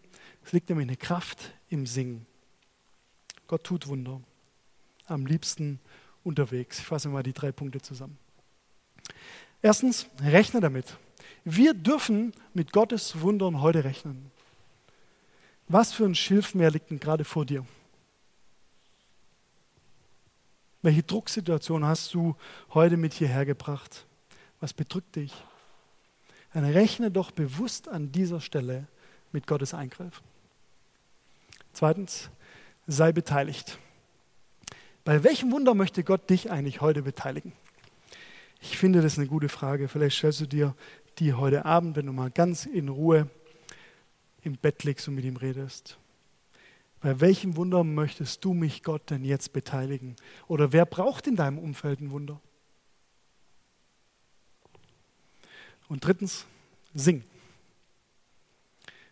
Es 0.46 0.52
liegt 0.52 0.70
nämlich 0.70 0.88
eine 0.88 0.98
Kraft 0.98 1.54
im 1.70 1.86
Singen. 1.86 2.26
Gott 3.48 3.64
tut 3.64 3.88
Wunder. 3.88 4.22
Am 5.06 5.26
liebsten 5.26 5.80
unterwegs. 6.24 6.80
Ich 6.80 6.86
fasse 6.86 7.10
mal 7.10 7.24
die 7.24 7.34
drei 7.34 7.52
Punkte 7.52 7.82
zusammen. 7.82 8.18
Erstens, 9.62 10.08
rechne 10.22 10.60
damit. 10.60 10.98
Wir 11.46 11.74
dürfen 11.74 12.34
mit 12.54 12.72
Gottes 12.72 13.22
Wundern 13.22 13.62
heute 13.62 13.84
rechnen. 13.84 14.32
Was 15.68 15.94
für 15.94 16.06
ein 16.06 16.16
Schilfmeer 16.16 16.72
liegt 16.72 16.90
denn 16.90 17.00
gerade 17.00 17.24
vor 17.24 17.46
dir? 17.46 17.66
Welche 20.84 21.02
Drucksituation 21.02 21.86
hast 21.86 22.14
du 22.14 22.36
heute 22.74 22.98
mit 22.98 23.14
hierher 23.14 23.46
gebracht? 23.46 24.06
Was 24.60 24.74
bedrückt 24.74 25.16
dich? 25.16 25.34
Dann 26.54 26.66
rechne 26.66 27.10
doch 27.10 27.32
bewusst 27.32 27.88
an 27.88 28.12
dieser 28.12 28.42
Stelle 28.42 28.86
mit 29.32 29.48
Gottes 29.48 29.74
Eingreifen. 29.74 30.24
Zweitens, 31.72 32.30
sei 32.86 33.14
beteiligt. 33.14 33.80
Bei 35.06 35.24
welchem 35.24 35.54
Wunder 35.54 35.74
möchte 35.74 36.04
Gott 36.04 36.30
dich 36.30 36.52
eigentlich 36.52 36.82
heute 36.82 37.02
beteiligen? 37.02 37.54
Ich 38.62 38.78
finde 38.78 39.02
das 39.02 39.18
eine 39.18 39.28
gute 39.28 39.48
Frage. 39.48 39.88
Vielleicht 39.88 40.18
stellst 40.18 40.42
du 40.42 40.46
dir 40.46 40.76
die 41.18 41.34
heute 41.34 41.64
Abend, 41.64 41.96
wenn 41.96 42.08
du 42.08 42.12
mal 42.12 42.30
ganz 42.30 42.66
in 42.66 42.90
Ruhe 42.90 43.30
im 44.42 44.58
Bett 44.58 44.84
liegst 44.84 45.08
und 45.08 45.16
mit 45.16 45.24
ihm 45.24 45.38
redest. 45.38 45.98
Bei 47.04 47.20
welchem 47.20 47.58
Wunder 47.58 47.84
möchtest 47.84 48.46
du 48.46 48.54
mich, 48.54 48.82
Gott, 48.82 49.10
denn 49.10 49.26
jetzt 49.26 49.52
beteiligen? 49.52 50.16
Oder 50.48 50.72
wer 50.72 50.86
braucht 50.86 51.28
in 51.28 51.36
deinem 51.36 51.60
Umfeld 51.60 52.00
ein 52.00 52.12
Wunder? 52.12 52.40
Und 55.90 56.06
drittens, 56.06 56.46
sing. 56.94 57.26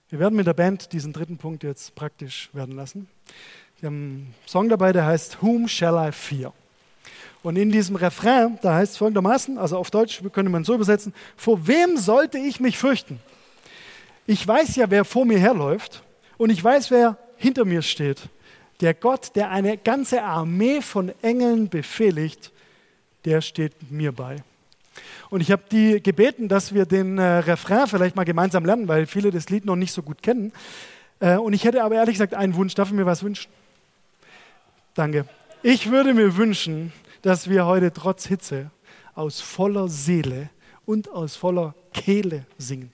Wir 0.07 0.19
werden 0.19 0.37
mit 0.37 0.47
der 0.47 0.53
Band 0.53 0.93
diesen 0.93 1.11
dritten 1.11 1.37
Punkt 1.37 1.63
jetzt 1.63 1.93
praktisch 1.93 2.49
werden 2.53 2.77
lassen. 2.77 3.09
Wir 3.81 3.87
haben 3.87 3.95
einen 3.95 4.35
Song 4.45 4.69
dabei, 4.69 4.93
der 4.93 5.05
heißt 5.05 5.41
Whom 5.41 5.67
Shall 5.67 6.07
I 6.07 6.13
Fear? 6.13 6.53
Und 7.43 7.57
in 7.57 7.73
diesem 7.73 7.97
Refrain, 7.97 8.57
da 8.61 8.75
heißt 8.75 8.93
es 8.93 8.97
folgendermaßen, 8.99 9.57
also 9.57 9.77
auf 9.77 9.91
Deutsch 9.91 10.21
könnte 10.31 10.49
man 10.49 10.63
so 10.63 10.75
übersetzen, 10.75 11.13
vor 11.35 11.67
wem 11.67 11.97
sollte 11.97 12.37
ich 12.37 12.61
mich 12.61 12.77
fürchten? 12.77 13.19
Ich 14.27 14.47
weiß 14.47 14.77
ja, 14.77 14.89
wer 14.89 15.03
vor 15.03 15.25
mir 15.25 15.39
herläuft 15.39 16.03
und 16.37 16.51
ich 16.51 16.63
weiß, 16.63 16.89
wer 16.89 17.17
hinter 17.41 17.65
mir 17.65 17.81
steht. 17.81 18.29
Der 18.79 18.93
Gott, 18.93 19.35
der 19.35 19.49
eine 19.49 19.77
ganze 19.77 20.23
Armee 20.23 20.81
von 20.81 21.11
Engeln 21.21 21.69
befehligt, 21.69 22.51
der 23.25 23.41
steht 23.41 23.91
mir 23.91 24.11
bei. 24.11 24.37
Und 25.29 25.41
ich 25.41 25.51
habe 25.51 25.63
die 25.71 26.01
gebeten, 26.01 26.47
dass 26.47 26.73
wir 26.73 26.85
den 26.85 27.17
äh, 27.17 27.23
Refrain 27.23 27.87
vielleicht 27.87 28.15
mal 28.15 28.25
gemeinsam 28.25 28.65
lernen, 28.65 28.87
weil 28.87 29.05
viele 29.05 29.31
das 29.31 29.49
Lied 29.49 29.65
noch 29.65 29.75
nicht 29.75 29.93
so 29.93 30.03
gut 30.03 30.21
kennen. 30.21 30.51
Äh, 31.19 31.37
und 31.37 31.53
ich 31.53 31.63
hätte 31.63 31.83
aber 31.83 31.95
ehrlich 31.95 32.15
gesagt 32.15 32.33
einen 32.33 32.55
Wunsch. 32.55 32.75
Darf 32.75 32.89
ich 32.89 32.93
mir 32.93 33.05
was 33.05 33.23
wünschen? 33.23 33.51
Danke. 34.93 35.25
Ich 35.63 35.89
würde 35.89 36.13
mir 36.13 36.35
wünschen, 36.35 36.91
dass 37.21 37.49
wir 37.49 37.65
heute 37.65 37.93
trotz 37.93 38.25
Hitze 38.25 38.71
aus 39.15 39.39
voller 39.41 39.87
Seele 39.87 40.49
und 40.85 41.09
aus 41.09 41.35
voller 41.35 41.75
Kehle 41.93 42.45
singen. 42.57 42.91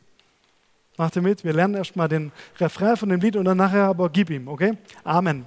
Macht 0.98 1.16
ihr 1.16 1.22
mit? 1.22 1.44
Wir 1.44 1.54
lernen 1.54 1.76
erstmal 1.76 2.08
den 2.08 2.32
Refrain 2.60 2.98
von 2.98 3.10
dem 3.10 3.20
Lied 3.22 3.36
und 3.36 3.46
dann 3.46 3.58
nachher 3.58 3.84
aber 3.84 4.10
gib 4.10 4.32
ihm, 4.32 4.48
okay? 4.48 4.74
Amen. 5.04 5.46